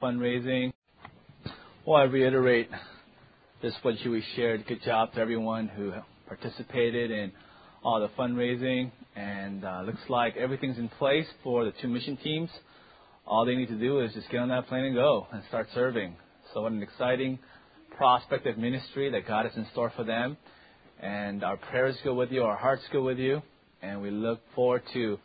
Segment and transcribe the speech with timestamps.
[0.00, 0.72] fundraising.
[1.84, 2.68] Well, I reiterate
[3.62, 4.64] just what Huey shared.
[4.66, 5.92] Good job to everyone who
[6.28, 7.32] participated in
[7.82, 8.92] all the fundraising.
[9.16, 12.50] And uh, looks like everything's in place for the two mission teams.
[13.26, 15.66] All they need to do is just get on that plane and go and start
[15.74, 16.14] serving.
[16.54, 17.40] So what an exciting
[17.96, 20.36] prospect of ministry that God has in store for them.
[21.00, 23.42] And our prayers go with you, our hearts go with you,
[23.82, 25.18] and we look forward to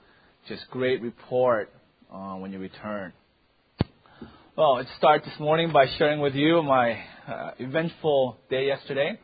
[0.47, 1.71] just great report
[2.11, 3.13] uh, when you return.
[4.55, 9.19] Well, let's start this morning by sharing with you my uh, eventful day yesterday.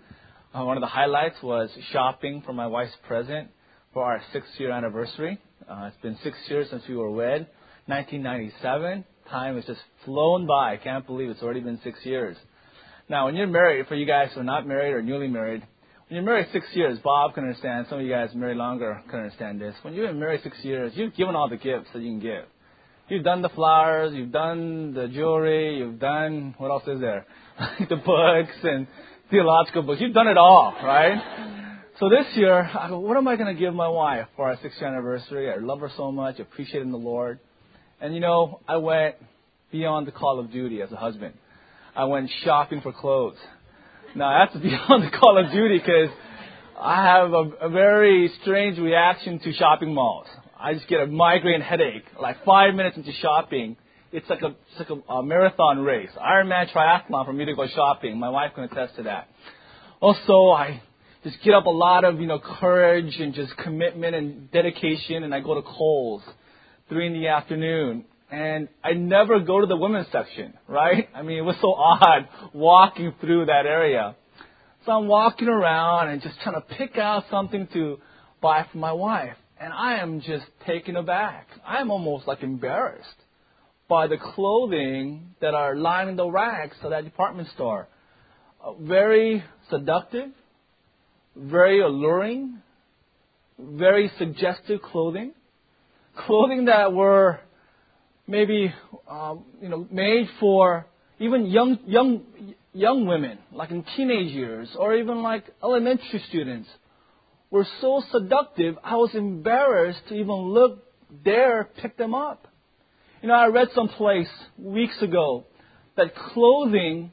[0.56, 3.50] Uh, one of the highlights was shopping for my wife's present
[3.94, 5.38] for our six-year anniversary.
[5.70, 7.46] Uh, it's been six years since we were wed,
[7.86, 9.06] 1997.
[9.30, 10.74] Time has just flown by.
[10.74, 12.36] I can't believe it's already been six years.
[13.08, 15.62] Now, when you're married, for you guys who are not married or newly married,
[16.08, 17.86] when you're married six years, Bob can understand.
[17.88, 19.76] Some of you guys married longer can understand this.
[19.84, 22.46] When you've been married six years, you've given all the gifts that you can give.
[23.10, 27.26] You've done the flowers, you've done the jewelry, you've done what else is there?
[27.90, 28.86] the books and
[29.32, 30.00] theological books.
[30.00, 31.58] You've done it all, right?
[32.00, 34.60] So this year, I go, what am I going to give my wife for our
[34.62, 35.52] sixth anniversary?
[35.52, 37.40] I love her so much, appreciate in the Lord.
[38.00, 39.16] And you know, I went
[39.72, 41.34] beyond the call of duty as a husband.
[41.96, 43.38] I went shopping for clothes.
[44.16, 46.10] Now that's beyond the call of duty because
[46.80, 50.28] I have a, a very strange reaction to shopping malls.
[50.60, 52.04] I just get a migraine headache.
[52.20, 53.78] Like five minutes into shopping,
[54.12, 56.10] it's like a, it's like a, a marathon race.
[56.20, 58.20] Ironman triathlon for me to go shopping.
[58.20, 59.30] My wife can attest to that.
[60.02, 60.82] Also, I
[61.24, 65.34] just get up a lot of, you know, courage and just commitment and dedication and
[65.34, 66.24] I go to Kohl's
[66.90, 71.10] three in the afternoon and I never go to the women's section, right?
[71.16, 74.16] I mean, it was so odd walking through that area.
[74.86, 77.98] So I'm walking around and just trying to pick out something to
[78.42, 79.36] buy for my wife.
[79.60, 81.48] And I am just taken aback.
[81.66, 83.08] I'm almost like embarrassed
[83.90, 87.88] by the clothing that are lining the racks of that department store.
[88.64, 90.30] Uh, very seductive,
[91.36, 92.62] very alluring,
[93.58, 95.34] very suggestive clothing.
[96.16, 97.40] Clothing that were
[98.28, 98.74] maybe
[99.10, 100.86] um, you know made for
[101.20, 102.24] even young young
[102.74, 106.70] young women, like in teenage years, or even like elementary students,
[107.52, 108.78] were so seductive.
[108.84, 110.84] I was embarrassed to even look
[111.24, 112.48] there, pick them up.
[113.22, 115.46] You know, I read someplace weeks ago
[115.98, 117.12] that clothing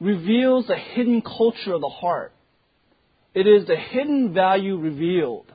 [0.00, 2.32] reveals a hidden culture of the heart.
[3.34, 5.46] It is the hidden value revealed.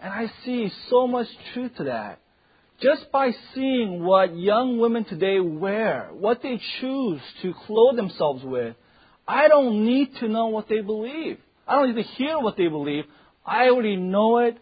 [0.00, 2.20] And I see so much truth to that
[2.80, 8.76] just by seeing what young women today wear, what they choose to clothe themselves with,
[9.26, 11.38] I don't need to know what they believe.
[11.68, 13.04] I don't need to hear what they believe.
[13.44, 14.56] I already know it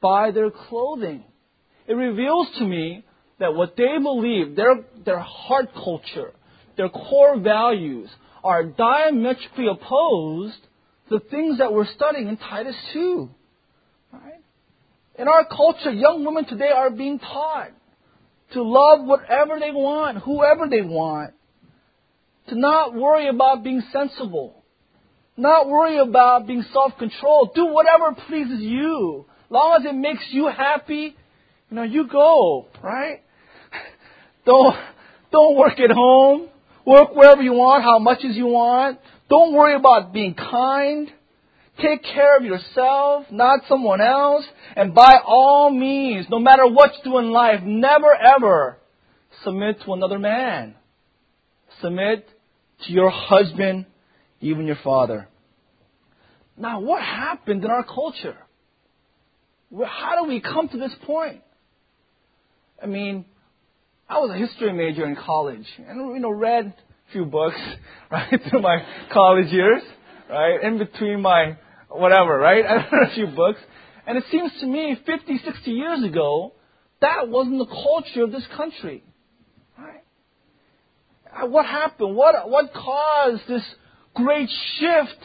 [0.00, 1.24] by their clothing.
[1.86, 3.04] It reveals to me
[3.38, 6.32] that what they believe, their, their heart culture,
[6.76, 8.10] their core values,
[8.42, 10.56] are diametrically opposed
[11.08, 13.30] to the things that we're studying in Titus 2.
[15.18, 17.70] In our culture, young women today are being taught
[18.52, 21.34] to love whatever they want, whoever they want,
[22.48, 24.59] to not worry about being sensible,
[25.40, 27.54] not worry about being self-controlled.
[27.54, 31.16] Do whatever pleases you, long as it makes you happy.
[31.70, 33.22] You know, you go, right?
[34.44, 34.74] Don't
[35.30, 36.48] don't work at home.
[36.84, 38.98] Work wherever you want, how much as you want.
[39.28, 41.10] Don't worry about being kind.
[41.80, 44.44] Take care of yourself, not someone else.
[44.76, 48.78] And by all means, no matter what you do in life, never ever
[49.44, 50.74] submit to another man.
[51.80, 52.28] Submit
[52.86, 53.86] to your husband,
[54.40, 55.28] even your father.
[56.60, 58.36] Now, what happened in our culture?
[59.82, 61.40] How do we come to this point?
[62.82, 63.24] I mean,
[64.06, 67.56] I was a history major in college and, you know, read a few books,
[68.10, 69.82] right, through my college years,
[70.28, 71.56] right, in between my
[71.88, 72.64] whatever, right?
[72.68, 73.60] I read a few books.
[74.06, 76.52] And it seems to me 50, 60 years ago,
[77.00, 79.02] that wasn't the culture of this country.
[79.78, 81.48] Right?
[81.48, 82.16] What happened?
[82.16, 83.64] What, what caused this
[84.14, 85.24] great shift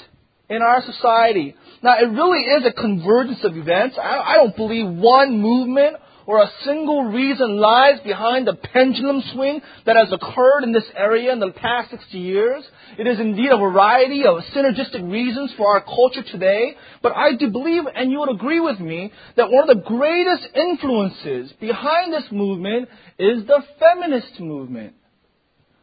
[0.50, 1.56] in our society?
[1.82, 3.98] Now, it really is a convergence of events.
[4.02, 9.62] I, I don't believe one movement or a single reason lies behind the pendulum swing
[9.86, 12.64] that has occurred in this area in the past 60 years.
[12.98, 17.50] It is indeed a variety of synergistic reasons for our culture today, but I do
[17.50, 22.26] believe, and you would agree with me, that one of the greatest influences behind this
[22.32, 22.90] movement
[23.20, 24.96] is the feminist movement.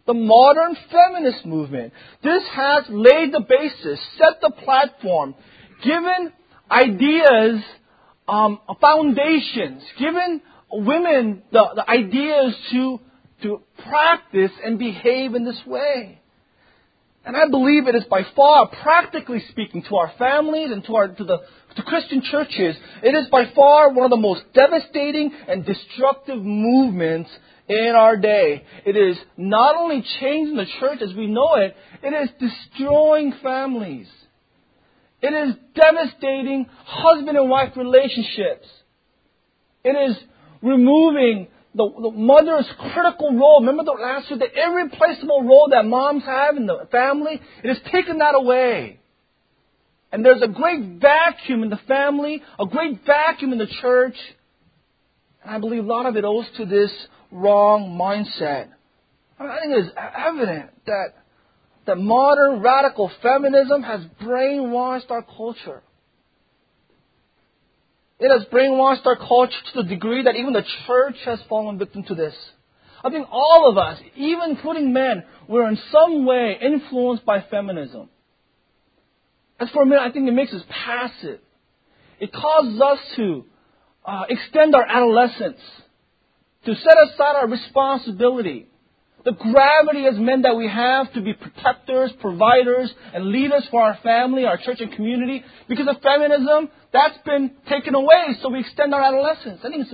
[0.06, 1.92] The modern feminist movement.
[2.22, 5.34] This has laid the basis, set the platform,
[5.84, 6.32] given
[6.70, 7.62] ideas
[8.26, 10.40] um, foundations, given
[10.72, 13.00] women the, the ideas to
[13.42, 16.20] to practice and behave in this way.
[17.24, 21.08] And I believe it is by far, practically speaking, to our families and to our
[21.08, 21.38] to the
[21.76, 27.30] to Christian churches, it is by far one of the most devastating and destructive movements
[27.68, 28.64] in our day.
[28.84, 34.08] It is not only changing the church as we know it, it is destroying families.
[35.20, 38.66] It is devastating husband and wife relationships.
[39.84, 40.16] It is
[40.62, 43.60] removing the, the mother's critical role.
[43.60, 47.40] Remember the last year, the irreplaceable role that moms have in the family?
[47.62, 48.98] It has taken that away.
[50.10, 54.16] And there's a great vacuum in the family, a great vacuum in the church.
[55.42, 56.90] And I believe a lot of it owes to this
[57.32, 58.68] wrong mindset.
[59.38, 61.14] I think it's evident that,
[61.86, 65.82] that modern radical feminism has brainwashed our culture.
[68.20, 72.04] It has brainwashed our culture to the degree that even the church has fallen victim
[72.04, 72.34] to this.
[73.04, 78.08] I think all of us, even including men, were in some way influenced by feminism.
[79.58, 81.40] As for men, I think it makes us passive.
[82.20, 83.44] It causes us to
[84.04, 85.58] uh, extend our adolescence,
[86.64, 88.68] to set aside our responsibility,
[89.24, 93.96] the gravity as men that we have to be protectors, providers, and leaders for our
[94.02, 95.44] family, our church and community.
[95.68, 99.60] Because of feminism, that's been taken away, so we extend our adolescence.
[99.64, 99.92] I think it's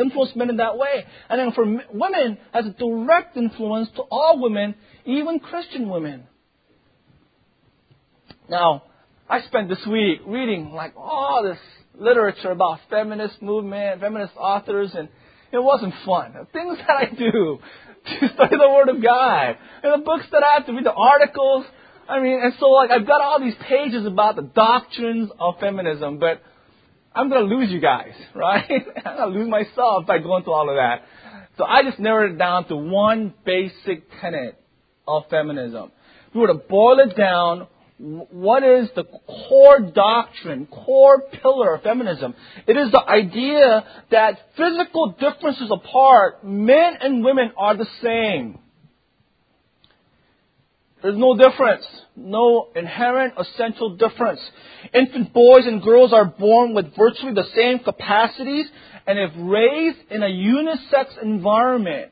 [0.00, 1.04] influenced men in that way.
[1.28, 4.74] And then for women, has a direct influence to all women,
[5.04, 6.24] even Christian women.
[8.48, 8.84] Now,
[9.28, 11.58] I spent this week reading like all this
[11.94, 15.08] literature about feminist movement, feminist authors, and
[15.52, 16.32] it wasn't fun.
[16.32, 17.58] The things that I do
[18.06, 19.56] to study the Word of God.
[19.82, 21.66] And the books that I have to read, the articles.
[22.08, 26.18] I mean, and so like I've got all these pages about the doctrines of feminism,
[26.18, 26.42] but
[27.14, 28.70] I'm gonna lose you guys, right?
[29.04, 31.04] I'm gonna lose myself by going through all of that.
[31.58, 34.58] So I just narrowed it down to one basic tenet
[35.06, 35.92] of feminism.
[36.28, 37.66] If we were to boil it down,
[38.02, 42.34] what is the core doctrine, core pillar of feminism?
[42.66, 48.58] It is the idea that physical differences apart, men and women are the same.
[51.00, 51.84] There's no difference,
[52.16, 54.40] no inherent essential difference.
[54.92, 58.66] Infant boys and girls are born with virtually the same capacities
[59.06, 62.10] and if raised in a unisex environment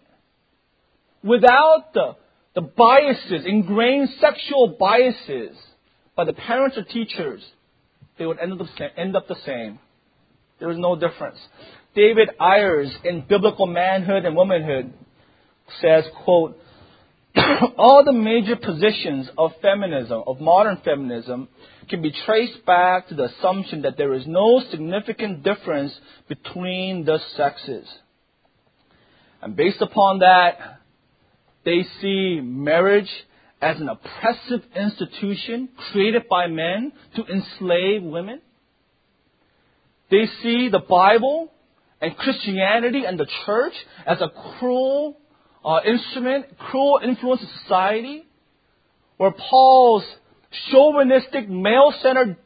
[1.25, 2.17] without the,
[2.55, 5.57] the biases, ingrained sexual biases,
[6.21, 7.43] by the parents or teachers,
[8.19, 8.67] they would end up,
[8.99, 9.79] end up the same.
[10.59, 11.39] There is no difference.
[11.95, 14.93] David Ayers in Biblical Manhood and Womanhood
[15.81, 16.61] says, quote,
[17.79, 21.49] all the major positions of feminism, of modern feminism,
[21.89, 27.19] can be traced back to the assumption that there is no significant difference between the
[27.35, 27.89] sexes.
[29.41, 30.81] And based upon that,
[31.65, 33.09] they see marriage
[33.61, 38.41] as an oppressive institution created by men to enslave women.
[40.11, 41.53] They see the Bible
[42.01, 43.75] and Christianity and the church
[44.07, 45.19] as a cruel
[45.65, 48.25] uh, instrument, cruel influence of society,
[49.19, 50.05] where Paul's
[50.71, 52.37] chauvinistic, male-centered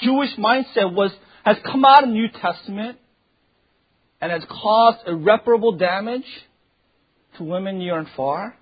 [0.00, 1.12] Jewish mindset was
[1.44, 2.98] has come out in the New Testament
[4.20, 6.24] and has caused irreparable damage
[7.36, 8.56] to women near and far.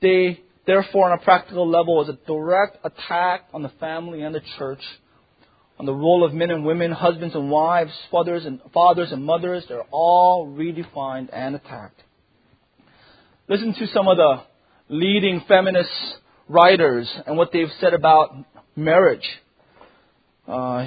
[0.00, 4.42] They, therefore, on a practical level, was a direct attack on the family and the
[4.58, 4.80] church,
[5.78, 9.64] on the role of men and women, husbands and wives, fathers and fathers and mothers.
[9.68, 12.02] They're all redefined and attacked.
[13.48, 14.42] Listen to some of the
[14.88, 15.90] leading feminist
[16.48, 18.34] writers and what they've said about
[18.74, 19.26] marriage.
[20.46, 20.86] Uh,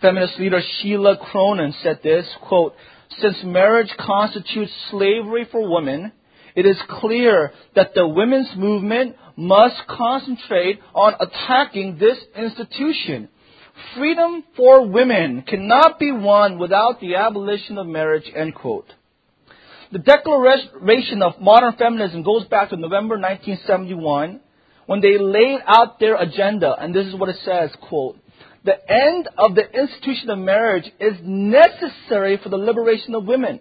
[0.00, 2.74] feminist leader Sheila Cronan said this, quote,
[3.20, 6.12] since marriage constitutes slavery for women,
[6.54, 13.28] it is clear that the women's movement must concentrate on attacking this institution.
[13.96, 18.92] Freedom for women cannot be won without the abolition of marriage, end quote.
[19.92, 24.40] The declaration of modern feminism goes back to November 1971
[24.86, 28.16] when they laid out their agenda, and this is what it says, quote,
[28.64, 33.60] the end of the institution of marriage is necessary for the liberation of women.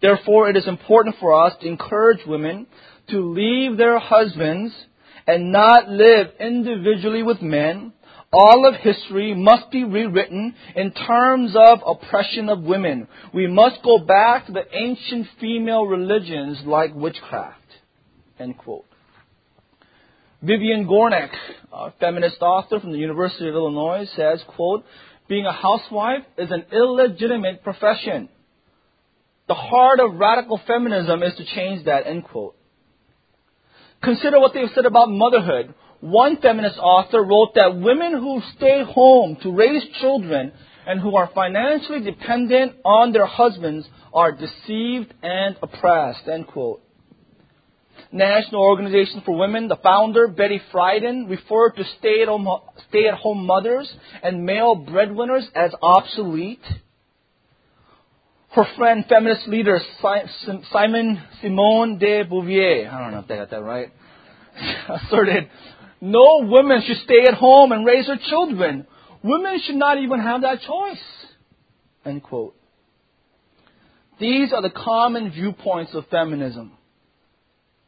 [0.00, 2.66] Therefore, it is important for us to encourage women
[3.08, 4.72] to leave their husbands
[5.26, 7.92] and not live individually with men.
[8.32, 13.08] All of history must be rewritten in terms of oppression of women.
[13.32, 17.60] We must go back to the ancient female religions like witchcraft.
[18.38, 18.84] End quote.
[20.42, 21.30] Vivian Gornick,
[21.72, 24.84] a feminist author from the University of Illinois, says, quote,
[25.28, 28.28] being a housewife is an illegitimate profession.
[29.48, 32.56] The heart of radical feminism is to change that, end quote.
[34.02, 35.74] Consider what they've said about motherhood.
[36.00, 40.52] One feminist author wrote that women who stay home to raise children
[40.86, 46.82] and who are financially dependent on their husbands are deceived and oppressed, end quote.
[48.12, 52.48] National Organization for Women, the founder, Betty Friedan, referred to stay-at-home,
[52.88, 56.64] stay-at-home mothers and male breadwinners as obsolete.
[58.56, 59.78] Her friend, feminist leader
[60.72, 63.92] Simon Simone de Beauvoir, I don't know if I got that right,
[64.88, 65.50] asserted,
[66.00, 68.86] no woman should stay at home and raise her children.
[69.22, 71.02] Women should not even have that choice.
[72.06, 72.56] End quote.
[74.18, 76.72] These are the common viewpoints of feminism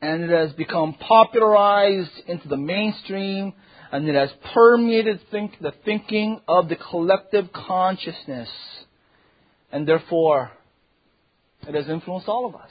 [0.03, 3.53] and it has become popularized into the mainstream,
[3.91, 8.49] and it has permeated think, the thinking of the collective consciousness,
[9.73, 10.53] and therefore,
[11.69, 12.71] it has influenced all of us.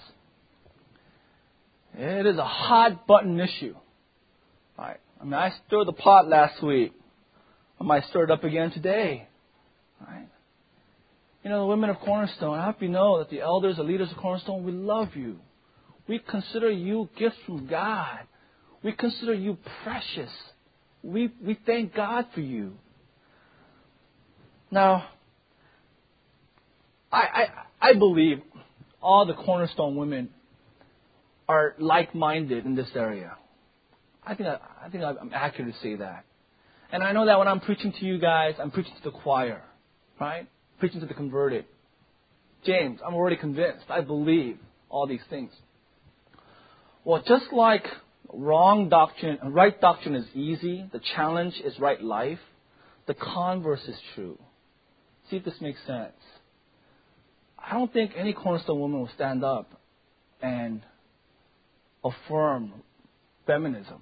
[1.95, 3.75] It is a hot button issue.
[4.77, 4.97] Right?
[5.19, 6.93] I mean, I stirred the pot last week.
[7.79, 9.27] I might stir it up again today.
[10.05, 10.27] Right?
[11.43, 14.11] You know, the women of Cornerstone, I hope you know that the elders, the leaders
[14.11, 15.37] of Cornerstone, we love you.
[16.07, 18.19] We consider you gifts from God.
[18.83, 20.31] We consider you precious.
[21.03, 22.73] We, we thank God for you.
[24.71, 25.07] Now,
[27.11, 27.47] I,
[27.81, 28.41] I, I believe
[29.01, 30.29] all the cornerstone women
[31.47, 33.35] are like minded in this area.
[34.25, 36.25] I think, I, I think I'm accurate to say that.
[36.91, 39.61] And I know that when I'm preaching to you guys, I'm preaching to the choir,
[40.19, 40.47] right?
[40.79, 41.65] Preaching to the converted.
[42.65, 43.85] James, I'm already convinced.
[43.89, 44.57] I believe
[44.89, 45.51] all these things.
[47.03, 47.85] Well, just like
[48.33, 52.39] wrong doctrine, right doctrine is easy, the challenge is right life,
[53.05, 54.37] the converse is true.
[55.29, 56.13] See if this makes sense.
[57.69, 59.69] I don't think any cornerstone woman will stand up
[60.41, 60.81] and
[62.03, 62.71] affirm
[63.45, 64.01] feminism.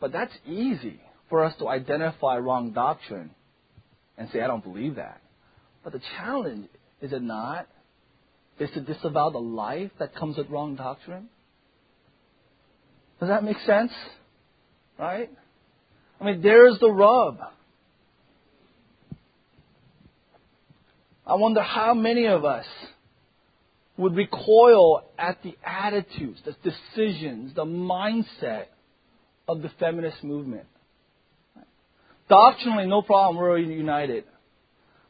[0.00, 3.30] But that's easy for us to identify wrong doctrine
[4.16, 5.20] and say, I don't believe that.
[5.82, 6.68] But the challenge,
[7.02, 7.66] is it not,
[8.58, 11.28] is to disavow the life that comes with wrong doctrine.
[13.20, 13.92] Does that make sense?
[14.98, 15.30] Right?
[16.20, 17.38] I mean, there's the rub.
[21.26, 22.66] I wonder how many of us
[23.96, 28.66] would recoil at the attitudes, the decisions, the mindset
[29.46, 30.66] of the feminist movement.
[32.28, 34.24] Doctrinally, no problem, we're united.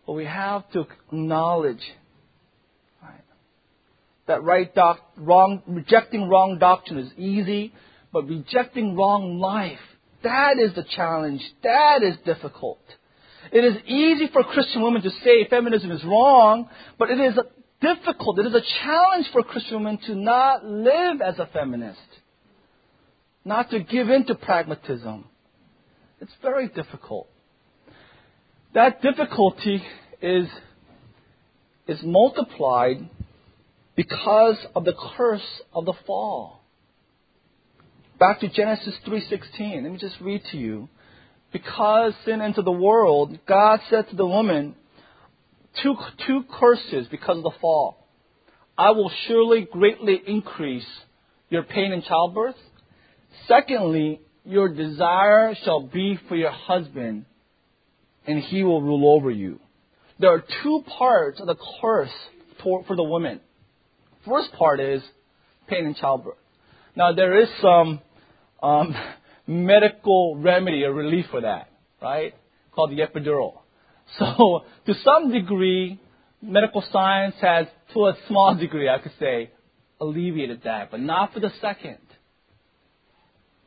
[0.07, 1.83] But we have to acknowledge
[4.27, 7.73] that right doc, wrong, rejecting wrong doctrine is easy
[8.15, 9.81] but rejecting wrong life,
[10.23, 11.43] that is the challenge.
[11.65, 12.79] That is difficult.
[13.53, 17.35] It is easy for Christian women to say feminism is wrong, but it is
[17.81, 18.39] difficult.
[18.39, 21.99] It is a challenge for Christian women to not live as a feminist,
[23.45, 25.25] not to give in to pragmatism.
[26.21, 27.29] It's very difficult.
[28.73, 29.83] That difficulty
[30.21, 30.49] is,
[31.87, 33.09] is multiplied
[33.95, 36.61] because of the curse of the fall.
[38.19, 39.83] Back to Genesis 3:16.
[39.83, 40.89] Let me just read to you.
[41.55, 44.75] Because sin entered the world, God said to the woman,
[45.85, 45.95] two,
[46.27, 48.09] two curses because of the fall.
[48.77, 50.87] I will surely greatly increase
[51.51, 52.57] your pain in childbirth.
[53.47, 57.25] Secondly, your desire shall be for your husband,
[58.27, 59.61] and he will rule over you.
[60.19, 62.11] There are two parts of the curse
[62.65, 63.39] for, for the woman.
[64.27, 65.03] First part is
[65.69, 66.35] pain in childbirth.
[66.97, 68.01] Now, there is some
[68.61, 68.93] um,
[69.47, 71.71] medical remedy or relief for that,
[72.01, 72.35] right?
[72.73, 73.59] Called the epidural.
[74.19, 75.99] So, to some degree,
[76.43, 79.51] medical science has, to a small degree, I could say,
[80.01, 81.99] alleviated that, but not for the second.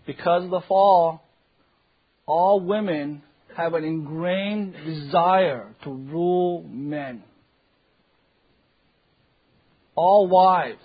[0.05, 1.23] Because of the fall,
[2.25, 3.23] all women
[3.55, 7.23] have an ingrained desire to rule men.
[9.95, 10.83] All wives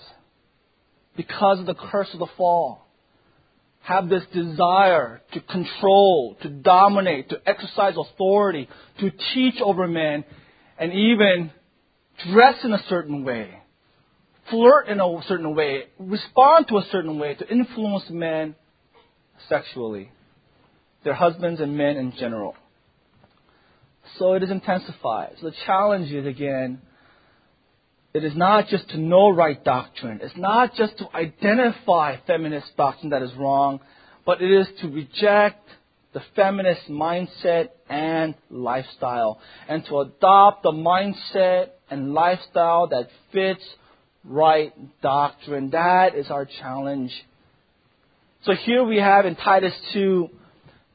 [1.16, 2.86] because of the curse of the fall,
[3.82, 8.68] have this desire to control, to dominate, to exercise authority,
[9.00, 10.24] to teach over men,
[10.78, 11.50] and even
[12.32, 13.50] dress in a certain way,
[14.50, 18.54] flirt in a certain way, respond to a certain way to influence men
[19.48, 20.10] sexually,
[21.04, 22.54] their husbands and men in general.
[24.18, 25.34] So it is intensified.
[25.40, 26.80] So the challenge is again
[28.14, 30.20] it is not just to know right doctrine.
[30.22, 33.80] It's not just to identify feminist doctrine that is wrong,
[34.26, 35.66] but it is to reject
[36.12, 43.64] the feminist mindset and lifestyle and to adopt the mindset and lifestyle that fits
[44.24, 45.70] right doctrine.
[45.70, 47.12] That is our challenge.
[48.44, 50.28] So here we have in Titus 2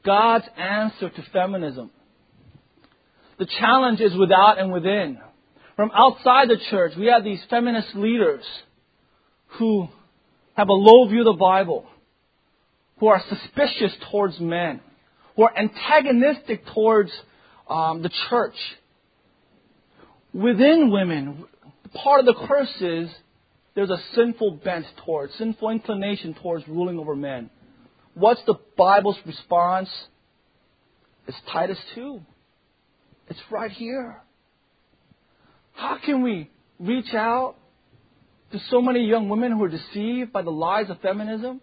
[0.04, 1.90] God's answer to feminism.
[3.38, 5.18] The challenge is without and within.
[5.78, 8.42] From outside the church, we have these feminist leaders
[9.60, 9.86] who
[10.54, 11.86] have a low view of the Bible,
[12.98, 14.80] who are suspicious towards men,
[15.36, 17.12] who are antagonistic towards
[17.70, 18.56] um, the church.
[20.32, 21.44] Within women,
[21.94, 23.08] part of the curse is
[23.76, 27.50] there's a sinful bent towards, sinful inclination towards ruling over men.
[28.14, 29.90] What's the Bible's response?
[31.28, 32.20] It's Titus 2.
[33.28, 34.22] It's right here.
[35.78, 37.54] How can we reach out
[38.50, 41.60] to so many young women who are deceived by the lies of feminism?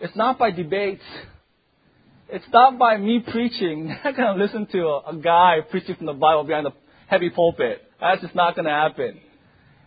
[0.00, 1.04] It's not by debates.
[2.28, 3.86] It's not by me preaching.
[4.02, 6.72] They're not going to listen to a, a guy preaching from the Bible behind a
[7.06, 7.80] heavy pulpit.
[8.00, 9.20] That's just not going to happen.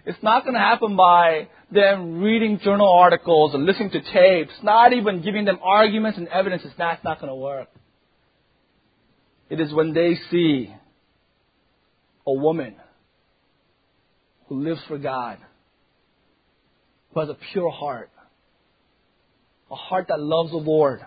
[0.06, 4.94] It's not going to happen by them reading journal articles and listening to tapes, not
[4.94, 6.62] even giving them arguments and evidence.
[6.64, 7.68] It's not, not going to work.
[9.50, 10.74] It is when they see
[12.26, 12.76] a woman
[14.52, 15.38] who lives for God,
[17.14, 18.10] who has a pure heart,
[19.72, 21.00] a heart that loves the Lord,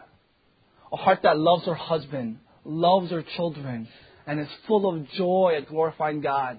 [0.91, 3.87] a heart that loves her husband, loves her children,
[4.27, 6.59] and is full of joy at glorifying God.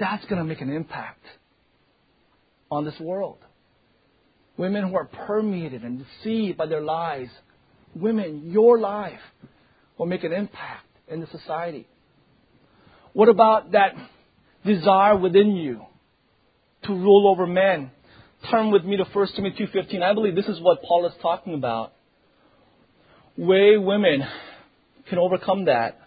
[0.00, 1.22] That's going to make an impact
[2.70, 3.36] on this world.
[4.56, 7.28] Women who are permeated and deceived by their lies.
[7.94, 9.20] Women, your life
[9.98, 11.86] will make an impact in the society.
[13.12, 13.94] What about that
[14.64, 15.82] desire within you
[16.84, 17.90] to rule over men?
[18.50, 20.02] Turn with me to 1 Timothy 2.15.
[20.02, 21.92] I believe this is what Paul is talking about.
[23.36, 24.22] Way women
[25.08, 25.98] can overcome that.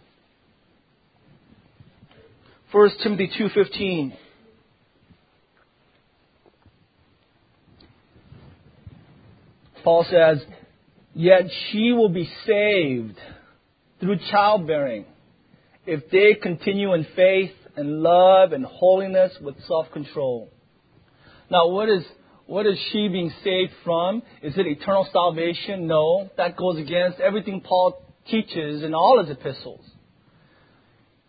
[2.71, 4.13] 1 Timothy 2.15.
[9.83, 10.41] Paul says,
[11.13, 13.17] Yet she will be saved
[14.00, 15.05] through childbearing
[15.85, 20.50] if they continue in faith and love and holiness with self control.
[21.51, 22.03] Now, what is,
[22.46, 24.24] what is she being saved from?
[24.42, 25.85] Is it eternal salvation?
[25.85, 26.29] No.
[26.37, 29.85] That goes against everything Paul teaches in all his epistles.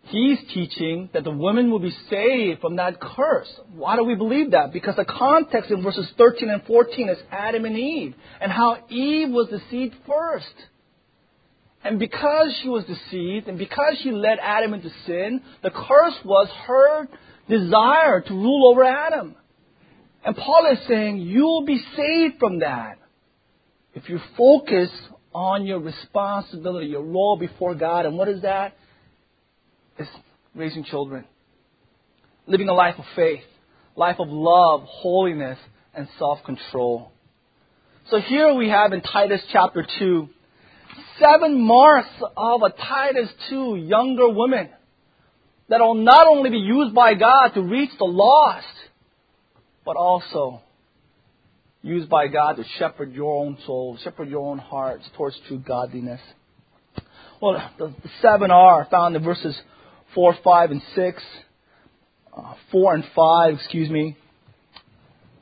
[0.03, 3.49] He's teaching that the women will be saved from that curse.
[3.75, 4.71] Why do we believe that?
[4.71, 9.29] Because the context in verses 13 and 14 is Adam and Eve and how Eve
[9.29, 10.53] was deceived first.
[11.83, 16.47] And because she was deceived and because she led Adam into sin, the curse was
[16.67, 17.09] her
[17.49, 19.35] desire to rule over Adam.
[20.25, 22.97] And Paul is saying, you'll be saved from that
[23.93, 24.89] if you focus
[25.33, 28.05] on your responsibility, your role before God.
[28.05, 28.75] And what is that?
[29.97, 30.09] It's
[30.55, 31.25] raising children,
[32.47, 33.43] living a life of faith,
[33.95, 35.59] life of love, holiness,
[35.93, 37.11] and self-control.
[38.09, 40.29] So here we have in Titus chapter 2,
[41.19, 44.69] seven marks of a Titus 2 younger woman
[45.69, 48.65] that will not only be used by God to reach the lost,
[49.85, 50.61] but also
[51.81, 56.21] used by God to shepherd your own soul, shepherd your own hearts towards true godliness.
[57.41, 59.59] Well, the, seven are found in verses
[60.15, 61.23] 4, 5, and 6.
[62.35, 64.17] Uh, 4 and 5, excuse me.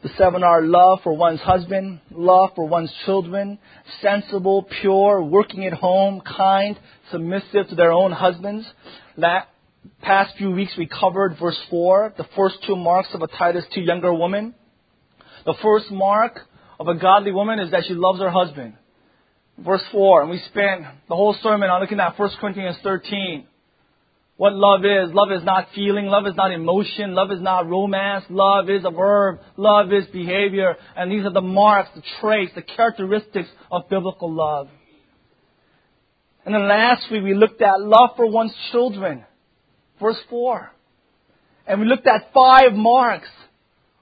[0.04, 3.60] The seven are love for one's husband, love for one's children,
[4.02, 6.78] sensible, pure, working at home, kind,
[7.12, 8.66] submissive to their own husbands.
[10.02, 13.82] Past few weeks we covered verse 4, the first two marks of a Titus 2
[13.82, 14.54] younger woman.
[15.46, 16.40] The first mark
[16.80, 18.76] of a godly woman is that she loves her husband.
[19.58, 23.48] Verse 4, and we spent the whole sermon on looking at 1 Corinthians 13
[24.42, 25.14] what love is.
[25.14, 26.08] Love is not feeling.
[26.08, 27.14] Love is not emotion.
[27.14, 28.26] Love is not romance.
[28.28, 29.40] Love is a verb.
[29.56, 30.78] Love is behavior.
[30.98, 34.68] And these are the marks, the traits, the characteristics of biblical love.
[36.44, 39.26] And then last week we looked at love for one's children.
[40.02, 40.72] Verse 4.
[41.68, 43.30] And we looked at five marks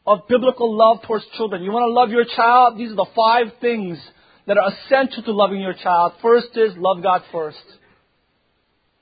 [0.07, 1.61] of biblical love towards children.
[1.61, 2.79] You want to love your child?
[2.79, 3.99] These are the five things
[4.47, 6.13] that are essential to loving your child.
[6.21, 7.57] First is love God first.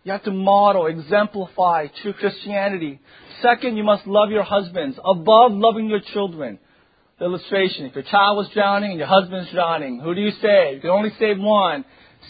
[0.04, 3.00] You have to model, exemplify true Christianity.
[3.42, 6.60] Second, you must love your husbands above loving your children.
[7.20, 10.76] The illustration, if your child was drowning and your husband's drowning, who do you save?
[10.76, 11.86] You can only save one.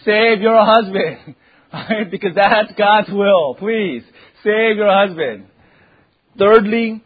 [0.05, 1.35] Save your husband.
[1.73, 2.09] Right?
[2.09, 3.53] Because that's God's will.
[3.55, 4.01] Please,
[4.43, 5.47] save your husband.
[6.37, 7.03] Thirdly,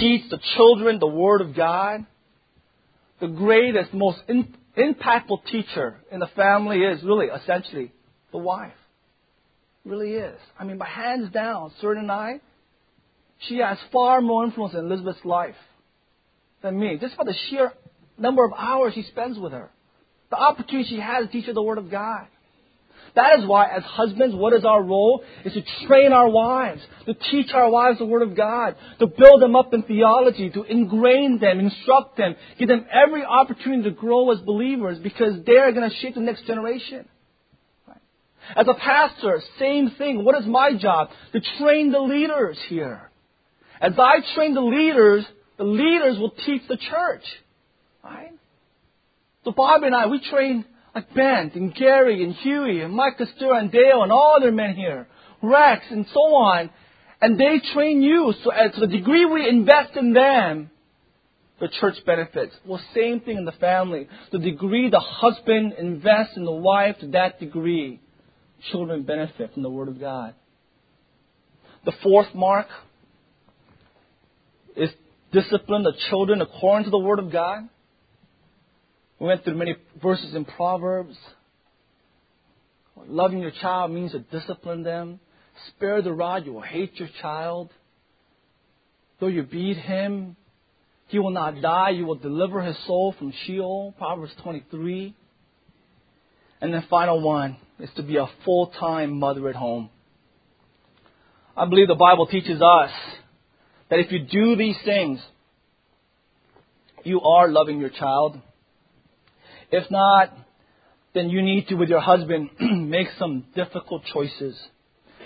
[0.00, 2.06] teach the children the Word of God.
[3.20, 7.92] The greatest, most in, impactful teacher in the family is really, essentially,
[8.32, 8.72] the wife
[9.84, 10.38] really is.
[10.58, 12.40] I mean, by hands down, Sir and I,
[13.48, 15.56] she has far more influence in Elizabeth's life
[16.62, 17.72] than me, just by the sheer
[18.18, 19.70] number of hours he spends with her.
[20.30, 22.26] The opportunity she has to teach her the Word of God.
[23.14, 25.22] That is why, as husbands, what is our role?
[25.44, 29.42] Is to train our wives, to teach our wives the Word of God, to build
[29.42, 34.30] them up in theology, to ingrain them, instruct them, give them every opportunity to grow
[34.30, 37.06] as believers because they are going to shape the next generation.
[38.56, 40.24] As a pastor, same thing.
[40.24, 41.10] What is my job?
[41.32, 43.10] To train the leaders here.
[43.80, 45.24] As I train the leaders,
[45.58, 47.24] the leaders will teach the church.
[48.02, 48.32] Right?
[49.44, 53.54] So Bob and I, we train like Ben and Gary and Huey and Mike Costello
[53.54, 55.06] and Dale and all other men here,
[55.42, 56.70] Rex and so on,
[57.20, 58.34] and they train you.
[58.44, 60.70] So uh, to the degree we invest in them,
[61.60, 62.54] the church benefits.
[62.66, 64.08] Well, same thing in the family.
[64.32, 68.00] The degree the husband invests in the wife, to that degree,
[68.70, 70.34] children benefit from the Word of God.
[71.84, 72.66] The fourth mark
[74.76, 74.90] is
[75.32, 77.68] discipline the children according to the Word of God.
[79.22, 81.16] We went through many verses in Proverbs.
[83.06, 85.20] Loving your child means to discipline them.
[85.68, 87.70] Spare the rod, you will hate your child.
[89.20, 90.34] Though you beat him,
[91.06, 91.90] he will not die.
[91.90, 93.94] You will deliver his soul from Sheol.
[93.96, 95.14] Proverbs 23.
[96.60, 99.88] And the final one is to be a full time mother at home.
[101.56, 102.90] I believe the Bible teaches us
[103.88, 105.20] that if you do these things,
[107.04, 108.40] you are loving your child.
[109.72, 110.36] If not,
[111.14, 114.56] then you need to, with your husband, make some difficult choices.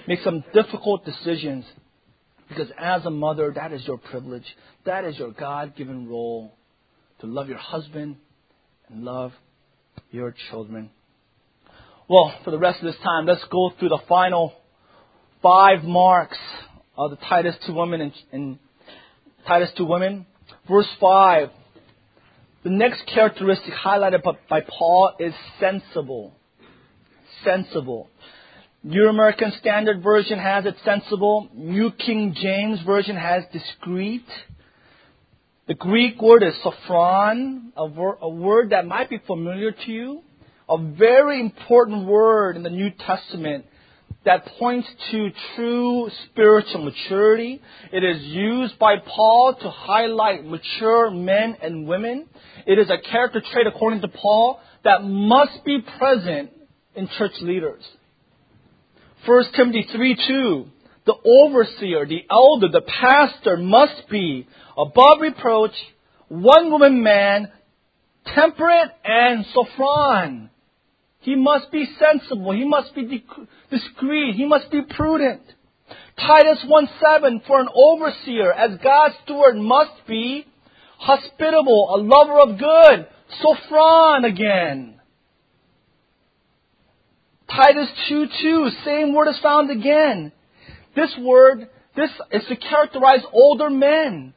[0.06, 1.64] Make some difficult decisions.
[2.48, 4.44] Because as a mother, that is your privilege.
[4.84, 6.54] That is your God given role
[7.20, 8.16] to love your husband
[8.88, 9.32] and love
[10.12, 10.90] your children.
[12.08, 14.52] Well, for the rest of this time, let's go through the final
[15.42, 16.38] five marks
[16.96, 18.60] of the Titus 2 women in
[19.44, 20.24] Titus 2 women.
[20.68, 21.48] Verse 5
[22.66, 26.34] the next characteristic highlighted by Paul is sensible.
[27.44, 28.10] Sensible.
[28.82, 31.48] New American Standard Version has it sensible.
[31.54, 34.24] New King James Version has discreet.
[35.68, 40.22] The Greek word is sophron, a, wor- a word that might be familiar to you.
[40.68, 43.66] A very important word in the New Testament
[44.26, 47.62] that points to true spiritual maturity.
[47.92, 52.26] It is used by Paul to highlight mature men and women.
[52.66, 56.50] It is a character trait, according to Paul, that must be present
[56.96, 57.82] in church leaders.
[59.24, 60.66] 1 Timothy 3 2.
[61.06, 65.70] The overseer, the elder, the pastor must be above reproach,
[66.28, 67.46] one woman man,
[68.34, 70.50] temperate and sophron.
[71.26, 72.52] He must be sensible.
[72.52, 73.02] He must be
[73.68, 74.36] discreet.
[74.36, 75.42] He must be prudent.
[76.16, 80.46] Titus 1 7, for an overseer, as God's steward, must be
[80.98, 83.08] hospitable, a lover of good,
[83.42, 85.00] sophron again.
[87.50, 90.30] Titus 2 2, same word is found again.
[90.94, 94.32] This word, this is to characterize older men.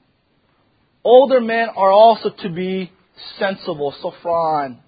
[1.03, 2.91] Older men are also to be
[3.37, 4.79] sensible, sophron.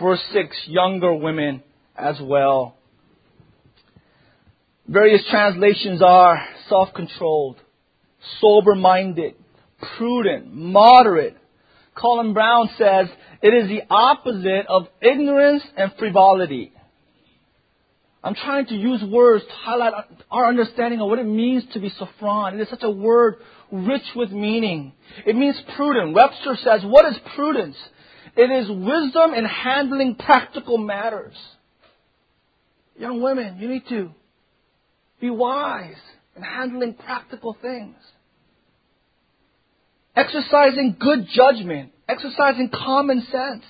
[0.00, 1.62] Verse 6, younger women
[1.96, 2.76] as well.
[4.88, 7.56] Various translations are self-controlled,
[8.40, 9.34] sober-minded,
[9.96, 11.36] prudent, moderate.
[11.94, 13.08] Colin Brown says
[13.42, 16.72] it is the opposite of ignorance and frivolity.
[18.22, 19.92] I'm trying to use words to highlight
[20.30, 22.54] our understanding of what it means to be sophron.
[22.54, 23.36] It is such a word
[23.70, 24.92] rich with meaning.
[25.26, 26.14] It means prudent.
[26.14, 27.76] Webster says, what is prudence?
[28.36, 31.34] It is wisdom in handling practical matters.
[32.96, 34.10] Young women, you need to
[35.20, 35.94] be wise
[36.36, 37.96] in handling practical things.
[40.14, 43.64] Exercising good judgment, exercising common sense,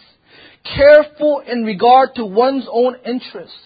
[0.64, 3.56] careful in regard to one's own interests.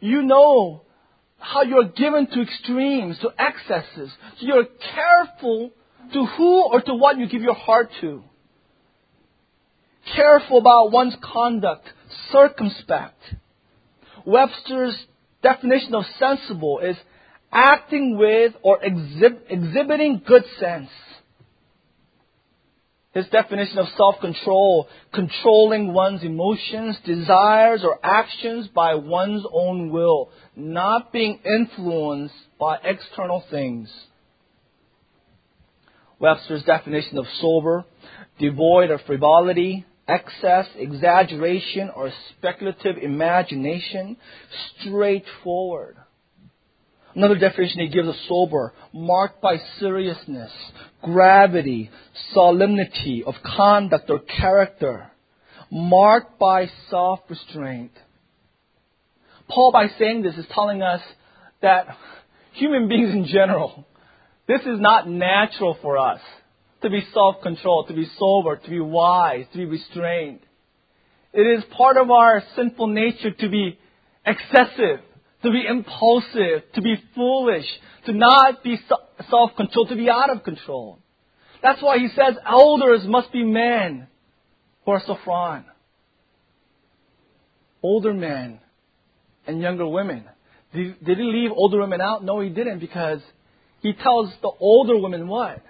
[0.00, 0.82] You know
[1.38, 4.10] how you're given to extremes, to excesses.
[4.38, 5.70] So you're careful
[6.12, 8.22] to who or to what you give your heart to
[10.14, 11.88] careful about one's conduct,
[12.30, 13.20] circumspect.
[14.26, 14.96] Webster's
[15.42, 16.96] definition of sensible is
[17.52, 20.90] acting with or exhib- exhibiting good sense.
[23.12, 31.12] His definition of self-control, controlling one's emotions, desires, or actions by one's own will, not
[31.12, 33.88] being influenced by external things.
[36.18, 37.84] Webster's definition of sober,
[38.40, 44.16] devoid of frivolity, excess, exaggeration, or speculative imagination,
[44.80, 45.96] straightforward.
[47.14, 50.50] Another definition he gives is sober, marked by seriousness,
[51.02, 51.90] gravity,
[52.32, 55.10] solemnity of conduct or character,
[55.70, 57.92] marked by self restraint.
[59.48, 61.00] Paul, by saying this, is telling us
[61.62, 61.86] that
[62.54, 63.86] human beings in general,
[64.48, 66.20] this is not natural for us
[66.84, 70.40] to be self controlled, to be sober, to be wise, to be restrained.
[71.32, 73.78] It is part of our sinful nature to be
[74.24, 75.00] excessive,
[75.42, 77.66] to be impulsive, to be foolish,
[78.06, 78.78] to not be
[79.30, 81.00] self controlled, to be out of control.
[81.62, 84.06] That's why he says elders must be men
[84.84, 85.64] who are sophron.
[87.82, 88.60] Older men
[89.46, 90.24] and younger women.
[90.74, 92.22] Did, did he leave older women out?
[92.22, 93.20] No, he didn't because
[93.80, 95.62] he tells the older women what?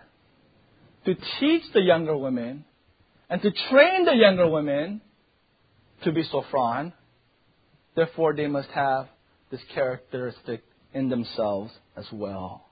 [1.06, 2.64] To teach the younger women
[3.28, 5.00] and to train the younger women
[6.02, 6.92] to be sophron.
[7.94, 9.08] Therefore, they must have
[9.50, 10.62] this characteristic
[10.92, 12.66] in themselves as well.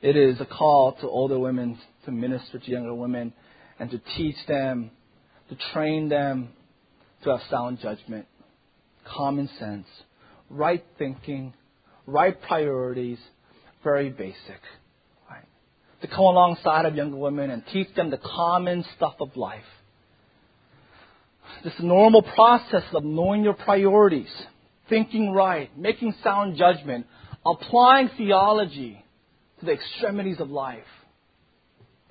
[0.00, 3.32] It is a call to older women to minister to younger women
[3.80, 4.90] and to teach them,
[5.48, 6.50] to train them
[7.24, 8.26] to have sound judgment,
[9.04, 9.86] common sense,
[10.48, 11.52] right thinking,
[12.06, 13.18] right priorities,
[13.82, 14.60] very basic.
[16.00, 19.64] To come alongside of younger women and teach them the common stuff of life.
[21.64, 24.32] This normal process of knowing your priorities,
[24.88, 27.06] thinking right, making sound judgment,
[27.44, 29.04] applying theology
[29.58, 30.84] to the extremities of life.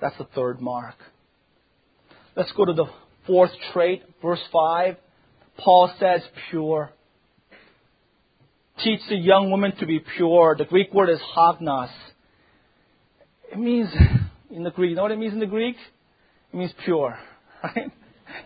[0.00, 0.96] That's the third mark.
[2.36, 2.86] Let's go to the
[3.26, 4.96] fourth trait, verse 5.
[5.56, 6.90] Paul says pure.
[8.84, 10.54] Teach the young woman to be pure.
[10.56, 11.90] The Greek word is hagnos.
[13.52, 13.88] It means,
[14.50, 15.76] in the Greek, you know what it means in the Greek?
[16.52, 17.18] It means pure,
[17.62, 17.90] right?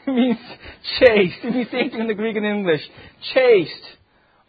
[0.06, 0.38] It means
[1.00, 1.38] chaste.
[1.44, 2.80] It means same thing in the Greek and English.
[3.34, 3.96] Chaste,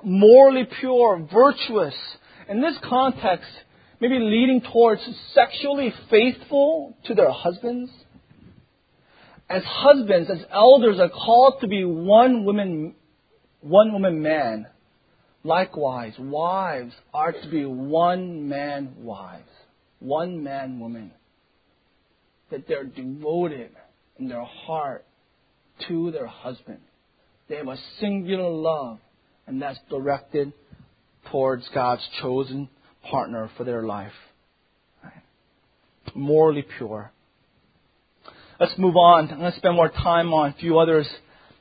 [0.03, 1.95] morally pure, virtuous.
[2.49, 3.49] In this context,
[3.99, 5.01] maybe leading towards
[5.33, 7.91] sexually faithful to their husbands.
[9.49, 12.95] As husbands, as elders are called to be one woman,
[13.61, 14.67] one woman man.
[15.43, 19.49] Likewise, wives are to be one man wives,
[20.03, 21.11] one man woman.
[22.51, 23.71] That they're devoted
[24.19, 25.05] in their heart
[25.87, 26.79] to their husband.
[27.49, 28.99] They have a singular love,
[29.47, 30.53] and that's directed
[31.31, 32.69] towards God's chosen
[33.09, 34.11] partner for their life.
[36.13, 37.11] Morally pure.
[38.59, 39.29] Let's move on.
[39.29, 41.07] I'm going to spend more time on a few others.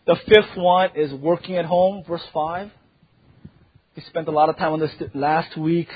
[0.06, 2.70] The fifth one is working at home, verse 5.
[3.96, 5.88] We spent a lot of time on this last week.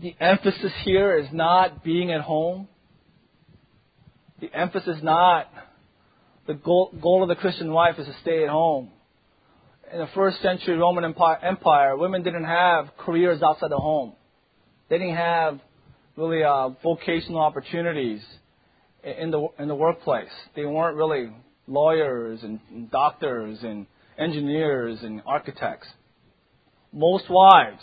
[0.00, 2.68] The emphasis here is not being at home.
[4.40, 5.46] The emphasis is not
[6.46, 8.90] the goal, goal of the Christian wife is to stay at home.
[9.92, 14.14] In the first century Roman Empire, women didn't have careers outside the home.
[14.88, 15.60] They didn't have
[16.16, 18.22] really uh, vocational opportunities
[19.04, 20.30] in the in the workplace.
[20.56, 21.30] They weren't really
[21.66, 23.86] lawyers and doctors and
[24.18, 25.88] engineers and architects.
[26.90, 27.82] Most wives,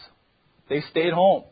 [0.67, 1.43] they stayed home.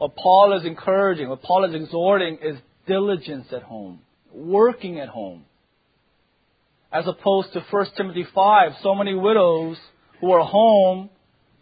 [0.00, 4.00] What Paul is encouraging, what Paul is exhorting is diligence at home,
[4.32, 5.44] working at home
[6.90, 9.76] as opposed to 1 Timothy 5, so many widows
[10.22, 11.10] who were home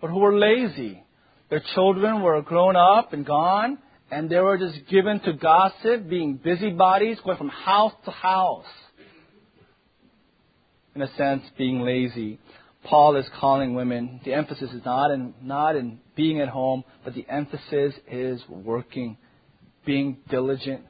[0.01, 1.03] but who were lazy.
[1.51, 6.37] Their children were grown up and gone, and they were just given to gossip, being
[6.37, 8.67] busybodies, going from house to house.
[10.95, 12.39] In a sense, being lazy.
[12.85, 14.21] Paul is calling women.
[14.25, 19.17] The emphasis is not in, not in being at home, but the emphasis is working,
[19.85, 20.83] being diligent,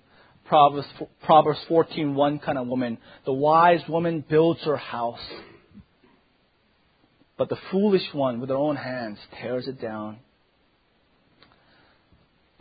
[0.48, 0.86] Proverbs,
[1.24, 2.98] Proverbs 14:1 kind of woman.
[3.26, 5.20] The wise woman builds her house,
[7.36, 10.18] but the foolish one, with her own hands, tears it down.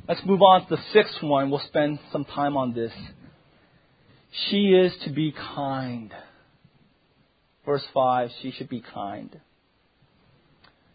[0.07, 1.49] Let's move on to the sixth one.
[1.49, 2.93] We'll spend some time on this.
[4.49, 6.13] She is to be kind.
[7.67, 9.41] Verse 5, she should be kind.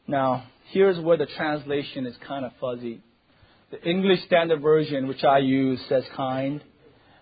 [0.08, 3.02] Now, here's where the translation is kind of fuzzy.
[3.70, 6.62] The English Standard Version, which I use, says kind.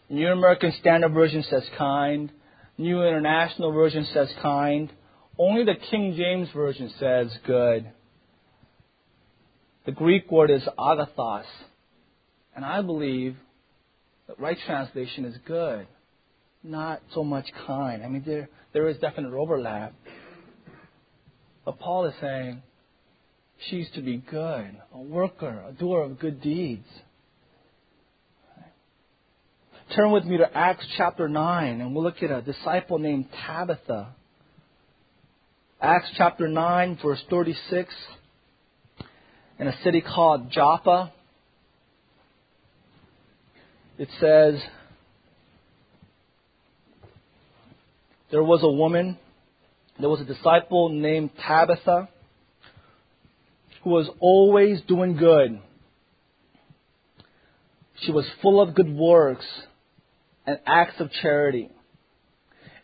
[0.09, 2.31] New American Standard Version says kind.
[2.79, 4.93] New International Version says kind.
[5.37, 7.91] Only the King James Version says good.
[9.85, 11.43] The Greek word is agathos.
[12.55, 13.37] And I believe
[14.29, 15.89] the right translation is good,
[16.63, 18.03] not so much kind.
[18.03, 19.95] I mean, there, there is definite overlap.
[21.65, 22.63] But Paul is saying
[23.69, 26.87] she's to be good, a worker, a doer of good deeds.
[29.95, 34.15] Turn with me to Acts chapter 9, and we'll look at a disciple named Tabitha.
[35.81, 37.93] Acts chapter 9, verse 36,
[39.59, 41.13] in a city called Joppa,
[43.99, 44.61] it says,
[48.31, 49.19] There was a woman,
[49.99, 52.09] there was a disciple named Tabitha
[53.83, 55.61] who was always doing good.
[58.03, 59.45] She was full of good works
[60.47, 61.71] and acts of charity.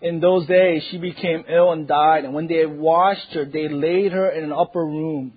[0.03, 4.13] In those days, she became ill and died, and when they washed her, they laid
[4.13, 5.33] her in an upper room.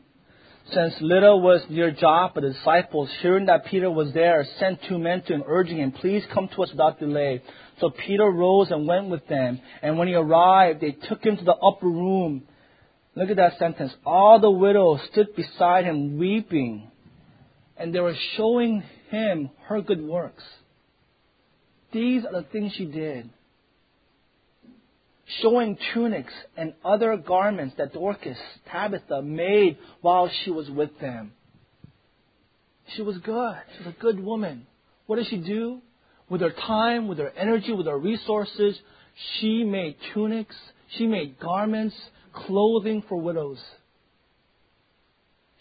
[0.73, 5.23] Since Lydda was near Joppa, the disciples, hearing that Peter was there, sent two men
[5.23, 7.41] to him, urging him, Please come to us without delay.
[7.79, 9.59] So Peter rose and went with them.
[9.81, 12.43] And when he arrived, they took him to the upper room.
[13.15, 13.93] Look at that sentence.
[14.05, 16.91] All the widows stood beside him weeping,
[17.75, 20.43] and they were showing him her good works.
[21.91, 23.29] These are the things she did.
[25.41, 28.37] Showing tunics and other garments that Dorcas,
[28.71, 31.33] Tabitha, made while she was with them.
[32.95, 33.55] She was good.
[33.77, 34.65] She was a good woman.
[35.05, 35.81] What did she do?
[36.29, 38.79] with her time, with her energy, with her resources,
[39.39, 40.55] she made tunics,
[40.97, 41.95] she made garments,
[42.33, 43.59] clothing for widows.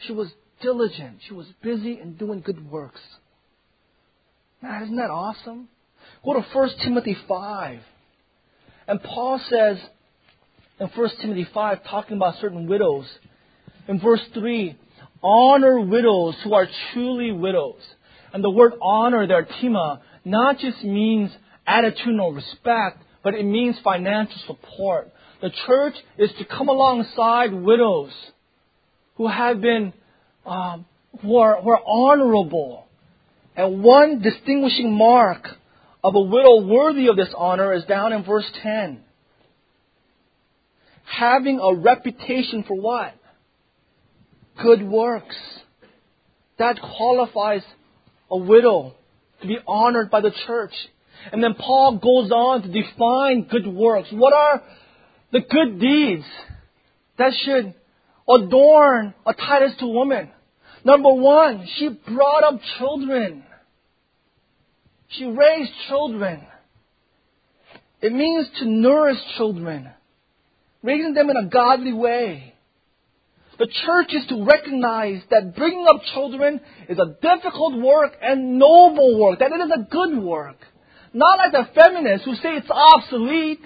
[0.07, 0.29] She was
[0.61, 1.19] diligent.
[1.27, 3.01] She was busy in doing good works.
[4.63, 5.69] Man, isn't that awesome?
[6.25, 7.81] Go to 1 Timothy 5.
[8.89, 9.77] And Paul says
[10.81, 13.07] in 1 Timothy 5, talking about certain widows,
[13.87, 14.77] in verse 3,
[15.23, 17.83] honor widows who are truly widows.
[18.33, 21.31] And the word honor there, tima, not just means
[21.69, 25.13] attitudinal respect, but it means financial support.
[25.43, 28.13] The church is to come alongside widows
[29.17, 29.93] who have been,
[30.47, 30.87] um,
[31.21, 32.87] who, are, who are honorable.
[33.55, 35.47] And one distinguishing mark
[36.09, 39.01] of a widow worthy of this honor is down in verse 10.
[41.05, 43.15] Having a reputation for what?
[44.63, 45.37] Good works.
[46.59, 47.61] That qualifies
[48.31, 48.95] a widow
[49.43, 50.73] to be honored by the church.
[51.31, 54.09] And then Paul goes on to define good works.
[54.11, 54.63] What are
[55.31, 56.25] the good deeds
[57.19, 57.75] that should
[58.27, 60.31] adorn a Titus 2 woman?
[60.85, 63.45] Number one, she brought up children.
[65.09, 66.47] She raised children.
[68.01, 69.91] It means to nourish children,
[70.83, 72.55] raising them in a godly way.
[73.59, 79.19] The church is to recognize that bringing up children is a difficult work and noble
[79.19, 80.59] work, that it is a good work.
[81.13, 83.65] Not like the feminists who say it's obsolete,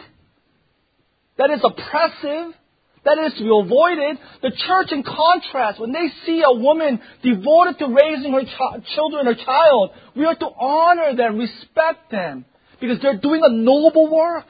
[1.36, 2.54] that it's oppressive,
[3.04, 4.18] that is to be avoided.
[4.42, 9.26] The church, in contrast, when they see a woman devoted to raising her ch- children
[9.26, 12.44] or child, we are to honor them, respect them,
[12.80, 14.46] because they're doing a noble work.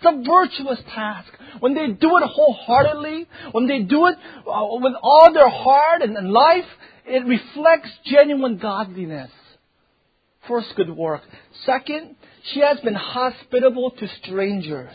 [0.00, 1.32] It's a virtuous task.
[1.60, 6.30] When they do it wholeheartedly, when they do it uh, with all their heart and
[6.30, 6.64] life,
[7.04, 9.30] it reflects genuine godliness.
[10.46, 11.22] First, good work.
[11.66, 12.16] Second,
[12.52, 14.94] she has been hospitable to strangers.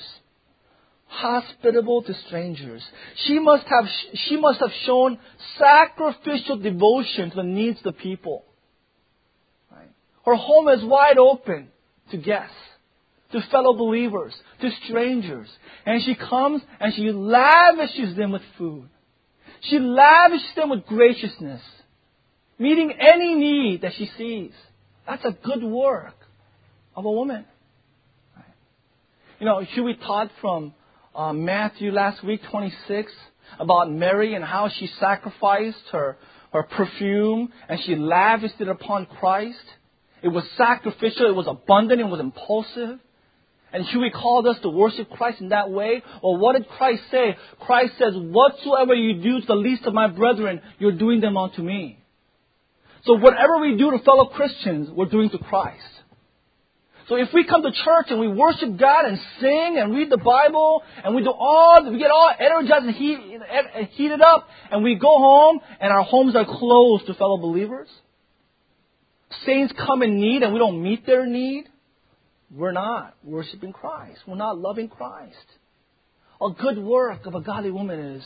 [1.14, 2.84] Hospitable to strangers.
[3.26, 3.86] She must have,
[4.28, 5.20] she must have shown
[5.60, 8.44] sacrificial devotion to the needs of the people.
[9.72, 9.90] Right?
[10.26, 11.70] Her home is wide open
[12.12, 12.56] to guests
[13.34, 15.48] to fellow believers, to strangers.
[15.86, 18.88] And she comes and she lavishes them with food.
[19.62, 21.62] She lavishes them with graciousness,
[22.60, 24.52] meeting any need that she sees.
[25.08, 26.16] That's a good work
[26.96, 27.46] of a woman.
[29.40, 30.74] You know, Huey taught from
[31.16, 33.12] uh, Matthew last week, 26,
[33.60, 36.18] about Mary and how she sacrificed her,
[36.52, 39.64] her perfume and she lavished it upon Christ.
[40.22, 43.00] It was sacrificial, it was abundant, it was impulsive.
[43.74, 46.04] And should we call us to worship Christ in that way?
[46.22, 47.36] Or what did Christ say?
[47.60, 51.64] Christ says, Whatsoever you do to the least of my brethren, you're doing them unto
[51.64, 51.98] me.
[53.06, 55.82] So whatever we do to fellow Christians, we're doing to Christ.
[57.10, 60.18] So if we come to church and we worship God and sing and read the
[60.18, 63.20] Bible and we do all, we get all energized and heat,
[63.92, 67.90] heated up and we go home and our homes are closed to fellow believers,
[69.46, 71.66] saints come in need and we don't meet their need,
[72.56, 74.20] we're not worshiping Christ.
[74.28, 75.36] We're not loving Christ.
[76.42, 78.24] A good work of a godly woman is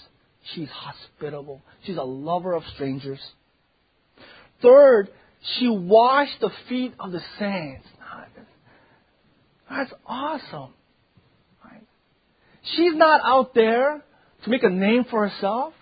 [0.54, 1.62] she's hospitable.
[1.84, 3.20] She's a lover of strangers.
[4.62, 5.10] Third,
[5.58, 7.88] she washed the feet of the saints.
[9.70, 10.74] That's awesome.
[12.76, 14.04] She's not out there
[14.44, 15.74] to make a name for herself.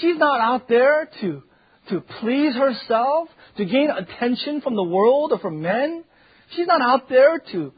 [0.00, 1.42] She's not out there to,
[1.90, 6.04] to please herself, to gain attention from the world or from men.
[6.56, 7.72] She's not out there to,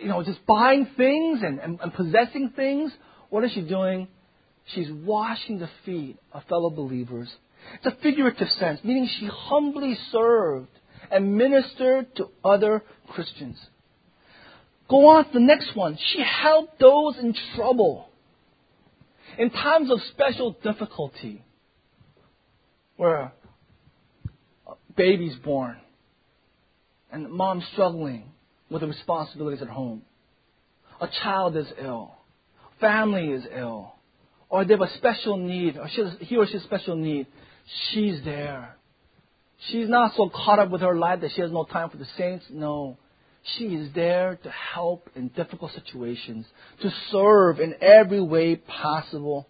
[0.00, 2.92] you know, just buying things and, and, and possessing things.
[3.30, 4.08] What is she doing?
[4.74, 7.32] She's washing the feet of fellow believers.
[7.74, 10.68] It's a figurative sense, meaning she humbly served
[11.10, 13.58] and ministered to other Christians.
[14.88, 15.98] Go on to the next one.
[16.12, 18.08] She helped those in trouble.
[19.38, 21.42] In times of special difficulty,
[22.96, 23.32] where
[24.66, 25.76] a baby's born
[27.10, 28.30] and mom's struggling
[28.70, 30.02] with the responsibilities at home,
[31.00, 32.14] a child is ill,
[32.80, 33.94] family is ill,
[34.48, 37.26] or they have a special need, or he or she has a special need,
[37.90, 38.76] she's there.
[39.70, 42.06] She's not so caught up with her life that she has no time for the
[42.16, 42.44] saints.
[42.50, 42.98] No.
[43.44, 46.46] She is there to help in difficult situations,
[46.80, 49.46] to serve in every way possible.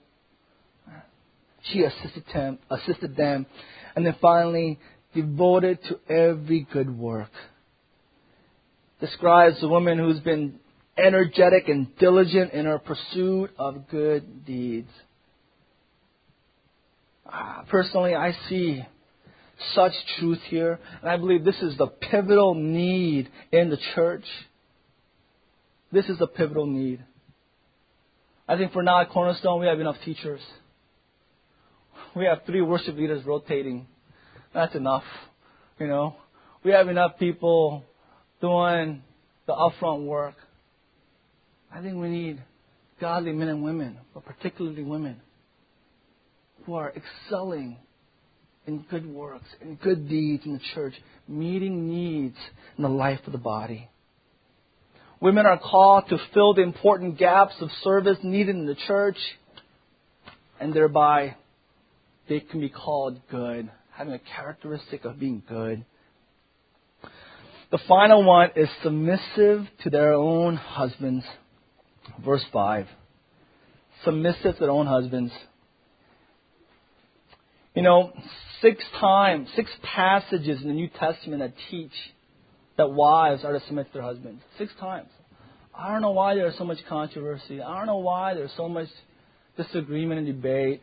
[1.63, 3.47] She assisted them, assisted them,
[3.95, 4.79] and then finally
[5.15, 7.31] devoted to every good work.
[9.01, 10.59] Describes a woman who's been
[10.99, 14.91] energetic and diligent in her pursuit of good deeds.
[17.27, 18.85] Ah, personally, I see
[19.75, 24.25] such truth here, and I believe this is the pivotal need in the church.
[25.93, 27.05] This is the pivotal need.
[28.49, 30.41] I think for now at Cornerstone, we have enough teachers.
[32.15, 33.87] We have three worship leaders rotating.
[34.53, 35.05] That's enough.
[35.79, 36.17] You know,
[36.65, 37.85] we have enough people
[38.41, 39.03] doing
[39.47, 40.35] the upfront work.
[41.73, 42.43] I think we need
[43.01, 45.21] godly men and women, but particularly women,
[46.65, 47.77] who are excelling
[48.67, 50.95] in good works, in good deeds in the church,
[51.29, 52.37] meeting needs
[52.77, 53.89] in the life of the body.
[55.21, 59.17] Women are called to fill the important gaps of service needed in the church,
[60.61, 61.37] and thereby
[62.29, 65.85] they can be called good, having a characteristic of being good.
[67.71, 71.25] The final one is submissive to their own husbands.
[72.25, 72.87] Verse 5.
[74.05, 75.33] Submissive to their own husbands.
[77.75, 78.13] You know,
[78.63, 81.93] six times, six passages in the New Testament that teach
[82.77, 84.43] that wives are to submit to their husbands.
[84.59, 85.09] Six times.
[85.77, 87.61] I don't know why there's so much controversy.
[87.61, 88.87] I don't know why there's so much
[89.57, 90.83] disagreement and debate.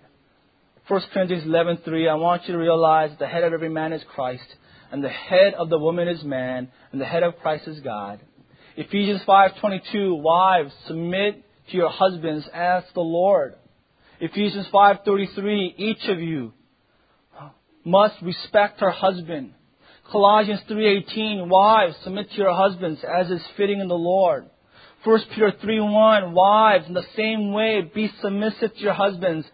[0.89, 4.43] 1 Corinthians 11:3 I want you to realize the head of every man is Christ,
[4.91, 8.19] and the head of the woman is man, and the head of Christ is God.
[8.75, 13.55] Ephesians 5:22 Wives submit to your husbands as the Lord.
[14.19, 16.51] Ephesians 5:33 Each of you
[17.83, 19.53] must respect her husband.
[20.11, 24.49] Colossians 3:18 Wives submit to your husbands as is fitting in the Lord.
[25.03, 29.47] 1 Peter 3:1 Wives in the same way be submissive to your husbands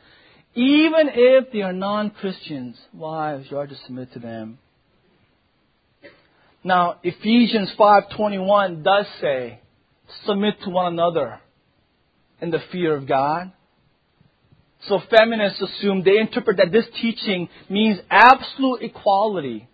[0.56, 2.76] even if they are non-Christians.
[2.92, 4.58] Wives you are to submit to them.
[6.64, 9.60] Now Ephesians 5:21 does say
[10.26, 11.40] submit to one another
[12.42, 13.52] in the fear of God.
[14.88, 19.68] So feminists assume, they interpret that this teaching means absolute equality.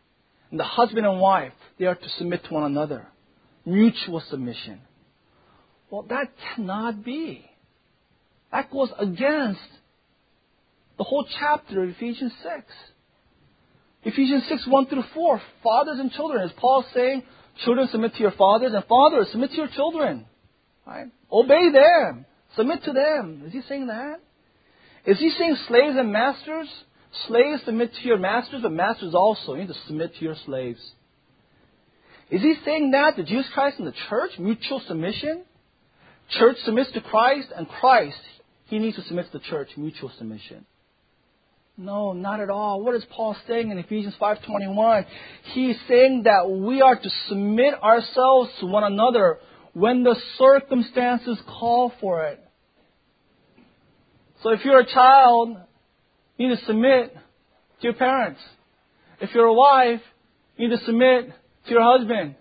[0.50, 3.08] And the husband and wife, they are to submit to one another.
[3.66, 4.80] Mutual submission.
[5.90, 7.46] Well, that cannot be.
[8.52, 9.60] That goes against
[10.98, 12.66] the whole chapter of Ephesians 6.
[14.06, 15.42] Ephesians 6, 1 through 4.
[15.64, 16.44] Fathers and children.
[16.44, 17.24] As Paul saying,
[17.64, 20.26] children submit to your fathers, and fathers submit to your children?
[20.86, 21.08] Right?
[21.32, 22.26] Obey them.
[22.56, 23.44] Submit to them.
[23.48, 24.20] Is he saying that?
[25.06, 26.68] Is he saying slaves and masters?
[27.28, 30.80] Slaves submit to your masters, but masters also need to submit to your slaves.
[32.32, 34.32] Is he saying that to Jesus Christ and the church?
[34.40, 35.44] Mutual submission?
[36.30, 38.18] Church submits to Christ, and Christ,
[38.66, 40.66] he needs to submit to the church, mutual submission.
[41.78, 42.82] No, not at all.
[42.82, 45.06] What is Paul saying in Ephesians 5:21?
[45.54, 49.40] He's saying that we are to submit ourselves to one another
[49.74, 52.40] when the circumstances call for it.
[54.44, 55.58] So if you're a child,
[56.38, 58.42] you need to submit to your parents.
[59.22, 60.02] If you're a wife,
[60.58, 61.32] you need to submit
[61.66, 62.36] to your husband.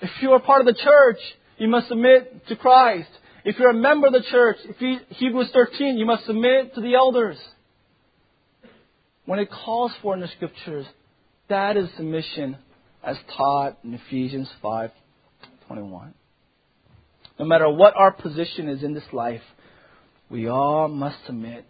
[0.00, 1.18] If you are part of the church,
[1.58, 3.10] you must submit to Christ.
[3.44, 6.80] If you're a member of the church, if you, Hebrews 13, you must submit to
[6.80, 7.38] the elders.
[9.26, 10.86] When it calls for in the scriptures,
[11.48, 12.56] that is submission
[13.02, 16.14] as taught in Ephesians 5:21.
[17.38, 19.42] No matter what our position is in this life,
[20.30, 21.64] we all must submit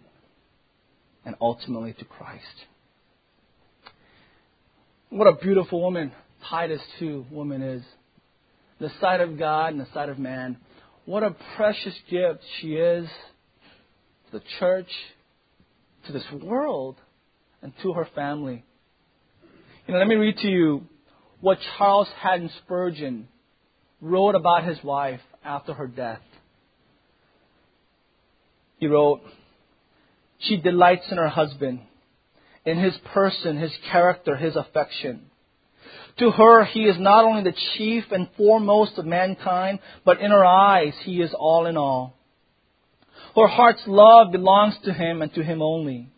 [1.25, 2.43] and ultimately to Christ.
[5.09, 6.11] What a beautiful woman
[6.49, 7.83] Titus 2 woman is.
[8.79, 10.57] The sight of God and the sight of man.
[11.05, 13.07] What a precious gift she is
[14.31, 14.89] to the church,
[16.05, 16.95] to this world,
[17.61, 18.63] and to her family.
[19.87, 20.83] You know, let me read to you
[21.41, 23.27] what Charles Haddon Spurgeon
[24.01, 26.21] wrote about his wife after her death.
[28.79, 29.21] He wrote,
[30.39, 31.81] She delights in her husband,
[32.65, 35.29] in his person, his character, his affection.
[36.19, 40.45] To her, he is not only the chief and foremost of mankind, but in her
[40.45, 42.15] eyes, he is all in all.
[43.35, 46.09] Her heart's love belongs to him and to him only.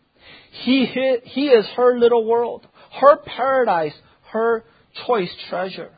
[0.64, 0.86] He,
[1.24, 2.66] he is her little world,
[3.00, 3.94] her paradise,
[4.32, 4.64] her
[5.06, 5.90] choice treasure.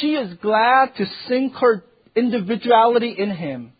[0.00, 3.72] She is glad to sink her individuality in him.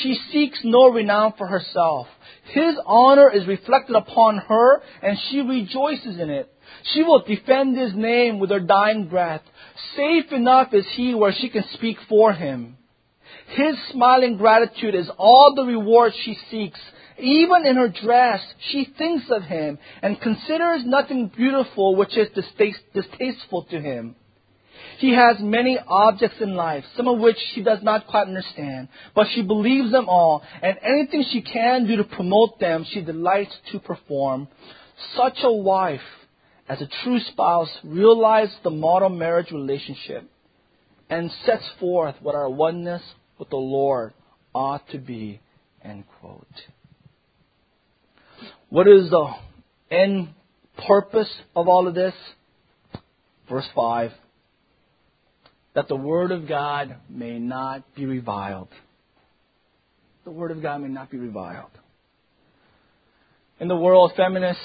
[0.00, 2.06] She seeks no renown for herself.
[2.52, 6.50] His honor is reflected upon her and she rejoices in it.
[6.92, 9.42] She will defend his name with her dying breath.
[9.96, 12.76] Safe enough is he where she can speak for him.
[13.48, 16.80] His smiling gratitude is all the reward she seeks.
[17.18, 18.40] Even in her dress,
[18.70, 22.28] she thinks of him and considers nothing beautiful which is
[22.92, 24.16] distasteful to him.
[24.98, 29.26] He has many objects in life, some of which she does not quite understand, but
[29.34, 33.80] she believes them all, and anything she can do to promote them, she delights to
[33.80, 34.48] perform.
[35.16, 36.00] Such a wife,
[36.68, 40.30] as a true spouse, realizes the model marriage relationship
[41.10, 43.02] and sets forth what our oneness
[43.38, 44.14] with the Lord
[44.54, 45.40] ought to be.
[45.82, 46.46] End quote.
[48.70, 49.28] What is the
[49.90, 50.28] end
[50.88, 52.14] purpose of all of this?
[53.48, 54.12] Verse 5
[55.74, 58.68] that the Word of God may not be reviled.
[60.24, 61.70] The Word of God may not be reviled.
[63.60, 64.62] In the world, feminists,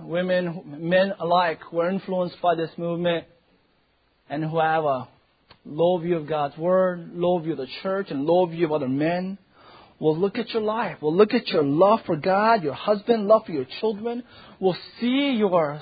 [0.00, 3.24] women, men alike, were influenced by this movement
[4.28, 5.08] and who have a
[5.64, 8.88] low view of God's Word, low view of the church, and low view of other
[8.88, 9.38] men,
[9.98, 13.46] will look at your life, will look at your love for God, your husband, love
[13.46, 14.22] for your children,
[14.60, 15.80] will see your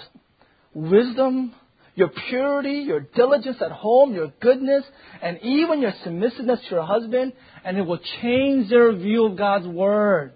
[0.72, 1.54] wisdom,
[1.96, 4.84] your purity, your diligence at home, your goodness,
[5.22, 7.32] and even your submissiveness to your husband,
[7.64, 10.34] and it will change their view of God's Word.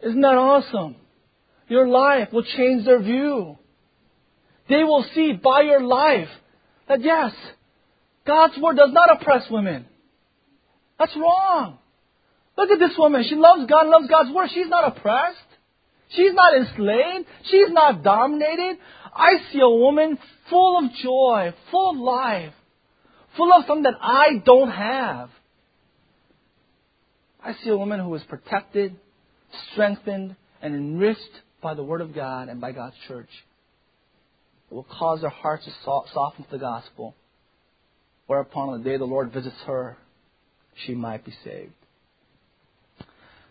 [0.00, 0.94] Isn't that awesome?
[1.68, 3.58] Your life will change their view.
[4.68, 6.28] They will see by your life
[6.88, 7.32] that yes,
[8.24, 9.86] God's Word does not oppress women.
[11.00, 11.78] That's wrong.
[12.56, 13.24] Look at this woman.
[13.28, 14.50] She loves God, loves God's Word.
[14.54, 15.38] She's not oppressed.
[16.10, 17.26] She's not enslaved.
[17.50, 18.78] She's not dominated.
[19.14, 20.18] I see a woman
[20.50, 22.54] full of joy, full of life,
[23.36, 25.30] full of something that I don't have.
[27.42, 28.96] I see a woman who is protected,
[29.72, 31.20] strengthened, and enriched
[31.62, 33.30] by the Word of God and by God's church.
[34.70, 37.14] It will cause her heart to soften to the gospel,
[38.26, 39.96] whereupon on the day the Lord visits her,
[40.84, 41.72] she might be saved.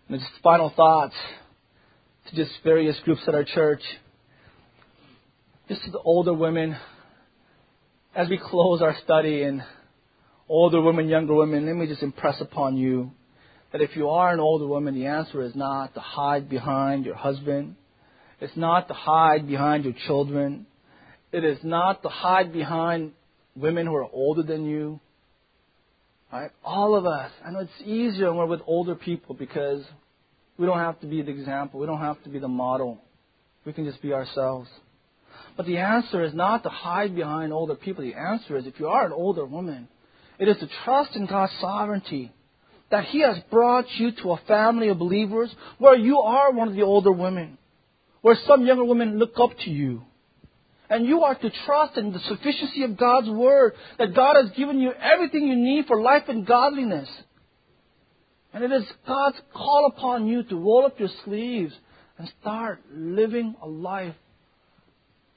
[0.10, 1.16] And just final thoughts
[2.30, 3.82] to just various groups at our church.
[5.68, 6.78] Just to the older women,
[8.16, 9.62] as we close our study in
[10.48, 13.12] older women, younger women, let me just impress upon you
[13.74, 17.16] that if you are an older woman, the answer is not to hide behind your
[17.16, 17.76] husband.
[18.40, 20.68] It's not to hide behind your children.
[21.34, 23.12] It is not to hide behind
[23.54, 25.02] women who are older than you.
[26.32, 26.52] Right?
[26.64, 27.32] All of us.
[27.46, 29.84] I know it's easier when we're with older people because
[30.58, 31.82] we don't have to be the example.
[31.82, 33.00] We don't have to be the model.
[33.66, 34.70] We can just be ourselves.
[35.58, 38.04] But the answer is not to hide behind older people.
[38.04, 39.88] The answer is if you are an older woman,
[40.38, 42.32] it is to trust in God's sovereignty.
[42.92, 46.76] That He has brought you to a family of believers where you are one of
[46.76, 47.58] the older women.
[48.22, 50.04] Where some younger women look up to you.
[50.90, 53.74] And you are to trust in the sufficiency of God's Word.
[53.98, 57.10] That God has given you everything you need for life and godliness.
[58.54, 61.74] And it is God's call upon you to roll up your sleeves
[62.18, 64.16] and start living a life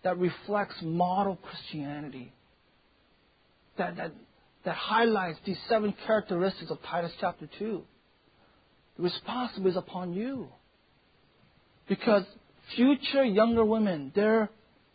[0.03, 2.33] that reflects model Christianity.
[3.79, 4.13] That, that,
[4.65, 7.83] that highlights these seven characteristics of Titus chapter 2.
[8.97, 10.49] The responsibility is upon you.
[11.89, 12.25] Because
[12.77, 14.51] future younger women, their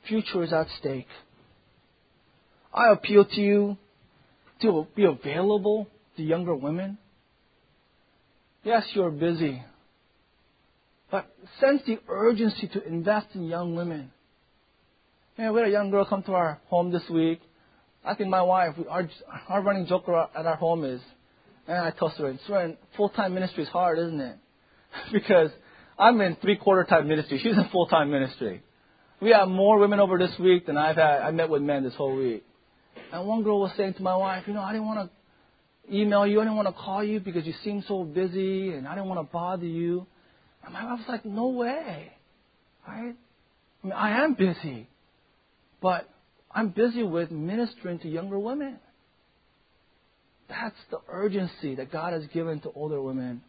[0.08, 1.08] future is at stake.
[2.74, 3.78] I appeal to you
[4.62, 5.88] to be available
[6.18, 6.98] to younger women
[8.66, 9.64] Yes, you're busy.
[11.12, 11.32] But
[11.62, 14.12] sense the urgency to invest in young women.
[15.38, 17.42] Yeah, we had a young girl come to our home this week.
[18.06, 19.10] I think my wife, our,
[19.50, 21.02] our running joke at our home is,
[21.68, 24.38] and I told her, Swearing, full-time ministry is hard, isn't it?
[25.12, 25.50] because
[26.00, 27.40] I'm in three-quarter time ministry.
[27.44, 28.64] She's in full-time ministry.
[29.20, 31.22] We have more women over this week than I've had.
[31.22, 32.46] I met with men this whole week.
[33.12, 36.26] And one girl was saying to my wife, you know, I didn't want to email
[36.26, 36.40] you.
[36.40, 39.20] I didn't want to call you because you seem so busy, and I didn't want
[39.20, 40.08] to bother you.
[40.64, 42.14] And my wife was like, no way.
[42.88, 43.16] Right?
[43.84, 44.88] I mean, I am busy.
[45.86, 46.10] But
[46.50, 48.80] I'm busy with ministering to younger women.
[50.50, 53.44] That's the urgency that God has given to older women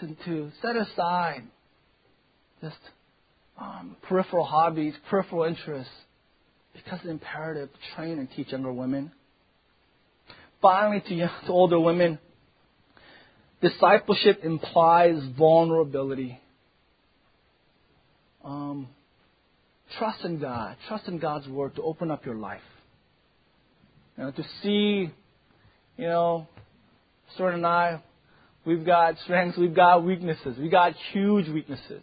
[0.00, 1.42] to, to set aside
[2.62, 2.78] just
[3.60, 5.92] um, peripheral hobbies, peripheral interests,
[6.72, 9.12] because it's imperative to train and teach younger women.
[10.62, 12.18] Finally, to, to older women,
[13.60, 16.40] discipleship implies vulnerability.
[18.42, 18.88] Um,
[19.98, 20.76] trust in God.
[20.88, 22.60] Trust in God's word to open up your life.
[24.16, 25.10] You know, to see,
[25.96, 26.46] you know,
[27.34, 28.02] Stuart and I,
[28.64, 32.02] we've got strengths, we've got weaknesses, we've got huge weaknesses.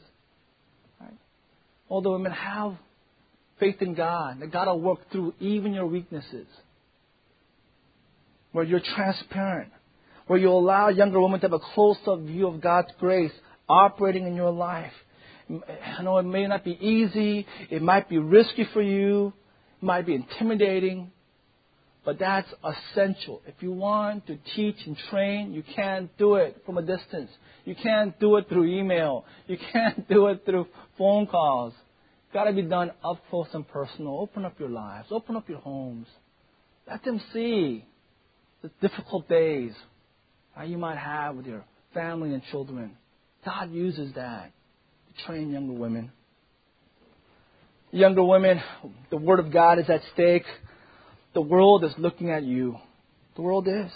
[0.99, 2.03] Right?
[2.03, 2.77] the women have
[3.59, 4.39] faith in God.
[4.41, 6.47] That God will work through even your weaknesses.
[8.51, 9.71] Where you're transparent.
[10.27, 13.31] Where you allow younger women to have a close up view of God's grace
[13.67, 14.93] operating in your life.
[15.49, 17.45] I know it may not be easy.
[17.69, 19.33] It might be risky for you.
[19.81, 21.11] It might be intimidating.
[22.05, 23.41] But that's essential.
[23.47, 27.29] If you want to teach and train, you can't do it from a distance.
[27.65, 29.25] You can't do it through email.
[29.47, 30.67] You can't do it through
[30.97, 31.73] phone calls.
[32.25, 34.19] It's got to be done up close and personal.
[34.19, 35.07] Open up your lives.
[35.11, 36.07] Open up your homes.
[36.87, 37.85] Let them see
[38.61, 39.71] the difficult days
[40.57, 41.63] that you might have with your
[41.93, 42.97] family and children.
[43.45, 44.51] God uses that
[45.25, 46.11] train younger women.
[47.91, 48.61] Younger women,
[49.11, 50.45] the Word of God is at stake.
[51.33, 52.77] The world is looking at you.
[53.35, 53.91] The world is.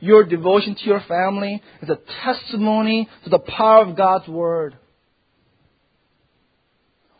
[0.00, 4.76] Your devotion to your family is a testimony to the power of God's Word.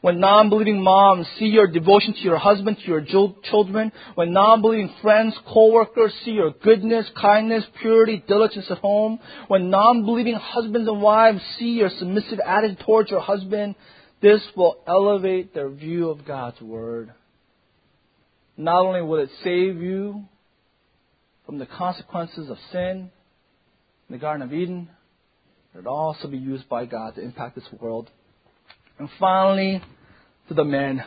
[0.01, 3.05] When non believing moms see your devotion to your husband, to your
[3.51, 9.19] children, when non believing friends, co workers see your goodness, kindness, purity, diligence at home,
[9.49, 13.75] when non believing husbands and wives see your submissive attitude towards your husband,
[14.23, 17.13] this will elevate their view of God's Word.
[18.57, 20.25] Not only will it save you
[21.45, 23.11] from the consequences of sin
[24.09, 24.89] in the Garden of Eden,
[25.79, 28.09] it'll also be used by God to impact this world.
[29.01, 29.83] And finally,
[30.49, 31.03] to the men.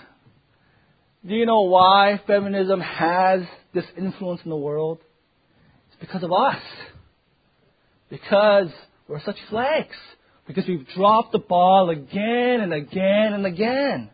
[1.24, 3.42] Do you know why feminism has
[3.72, 4.98] this influence in the world?
[5.90, 6.60] It's because of us.
[8.10, 8.70] Because
[9.08, 9.96] we're such flakes.
[10.48, 14.10] Because we've dropped the ball again and again and again.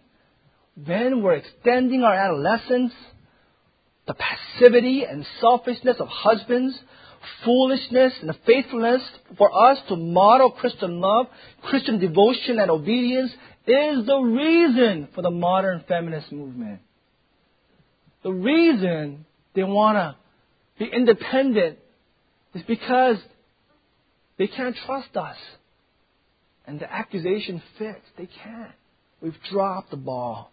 [0.75, 2.91] Then we're extending our adolescence
[4.07, 6.77] the passivity and selfishness of husbands,
[7.45, 9.01] foolishness and faithfulness
[9.37, 11.27] for us to model Christian love,
[11.63, 13.31] Christian devotion and obedience
[13.69, 16.79] is the reason for the modern feminist movement.
[18.23, 20.15] The reason they want to
[20.77, 21.79] be independent
[22.53, 23.17] is because
[24.37, 25.37] they can't trust us.
[26.65, 28.05] And the accusation fits.
[28.17, 28.71] They can't.
[29.21, 30.51] We've dropped the ball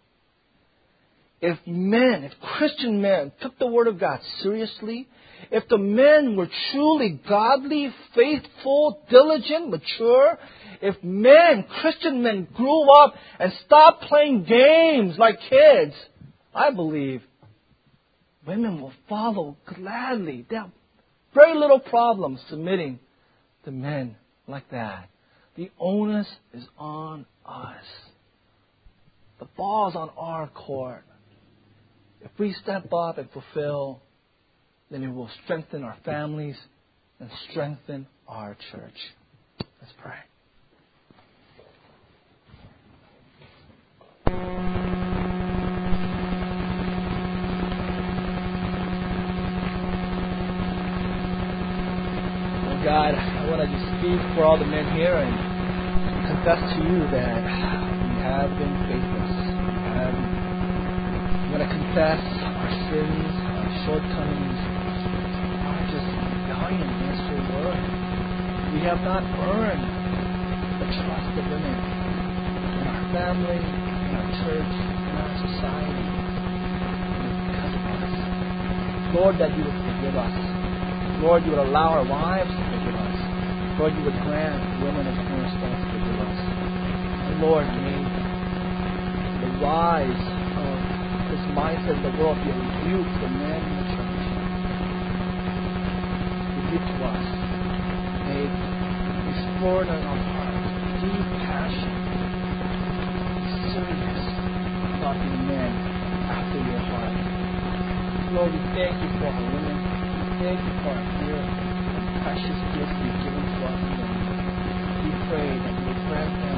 [1.41, 5.07] if men, if Christian men took the Word of God seriously,
[5.51, 10.37] if the men were truly godly, faithful, diligent, mature,
[10.81, 15.93] if men, Christian men, grew up and stopped playing games like kids,
[16.53, 17.21] I believe
[18.45, 20.45] women will follow gladly.
[20.49, 20.71] They have
[21.33, 22.99] very little problem submitting
[23.65, 24.15] to men
[24.47, 25.09] like that.
[25.55, 27.83] The onus is on us.
[29.39, 31.03] The ball's on our court.
[32.21, 34.01] If we step up and fulfill,
[34.89, 36.55] then it will strengthen our families
[37.19, 38.93] and strengthen our church.
[39.81, 40.15] Let's pray.
[44.27, 44.33] Oh
[52.83, 55.35] God, I want to just speak for all the men here and
[56.27, 59.35] confess to you that we have been faithless.
[59.67, 60.15] We have
[61.47, 64.46] I want to confess our sins, our shortcomings,
[68.87, 69.83] have not earned
[70.79, 76.07] the trust of women in our family, in our church, in our society.
[77.51, 78.15] because of us.
[79.11, 80.35] Lord, that you would forgive us.
[81.19, 83.17] Lord, you would allow our wives to forgive us.
[83.75, 86.39] Lord, you would grant women of cornerstone to forgive us.
[87.27, 87.99] And Lord, may
[89.43, 90.23] the rise
[90.63, 90.75] of
[91.27, 93.11] this mindset in the world be a rebuke
[99.57, 100.69] explore in our hearts
[101.01, 101.89] deep passion,
[103.73, 104.21] serious
[105.01, 105.73] about being men
[106.29, 107.17] after your heart.
[108.37, 109.77] Lord, we thank you for our women.
[109.81, 113.81] We thank you for our dear and precious gifts you've given to us.
[115.01, 116.57] We pray that you grant them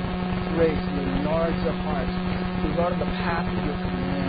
[0.59, 4.19] grace, you enlarge their hearts to run the path of your command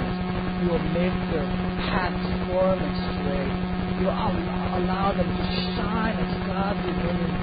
[0.62, 1.48] you will make their
[1.88, 3.54] paths firm and straight.
[3.98, 5.44] You will allow them to
[5.74, 7.39] shine as godly women,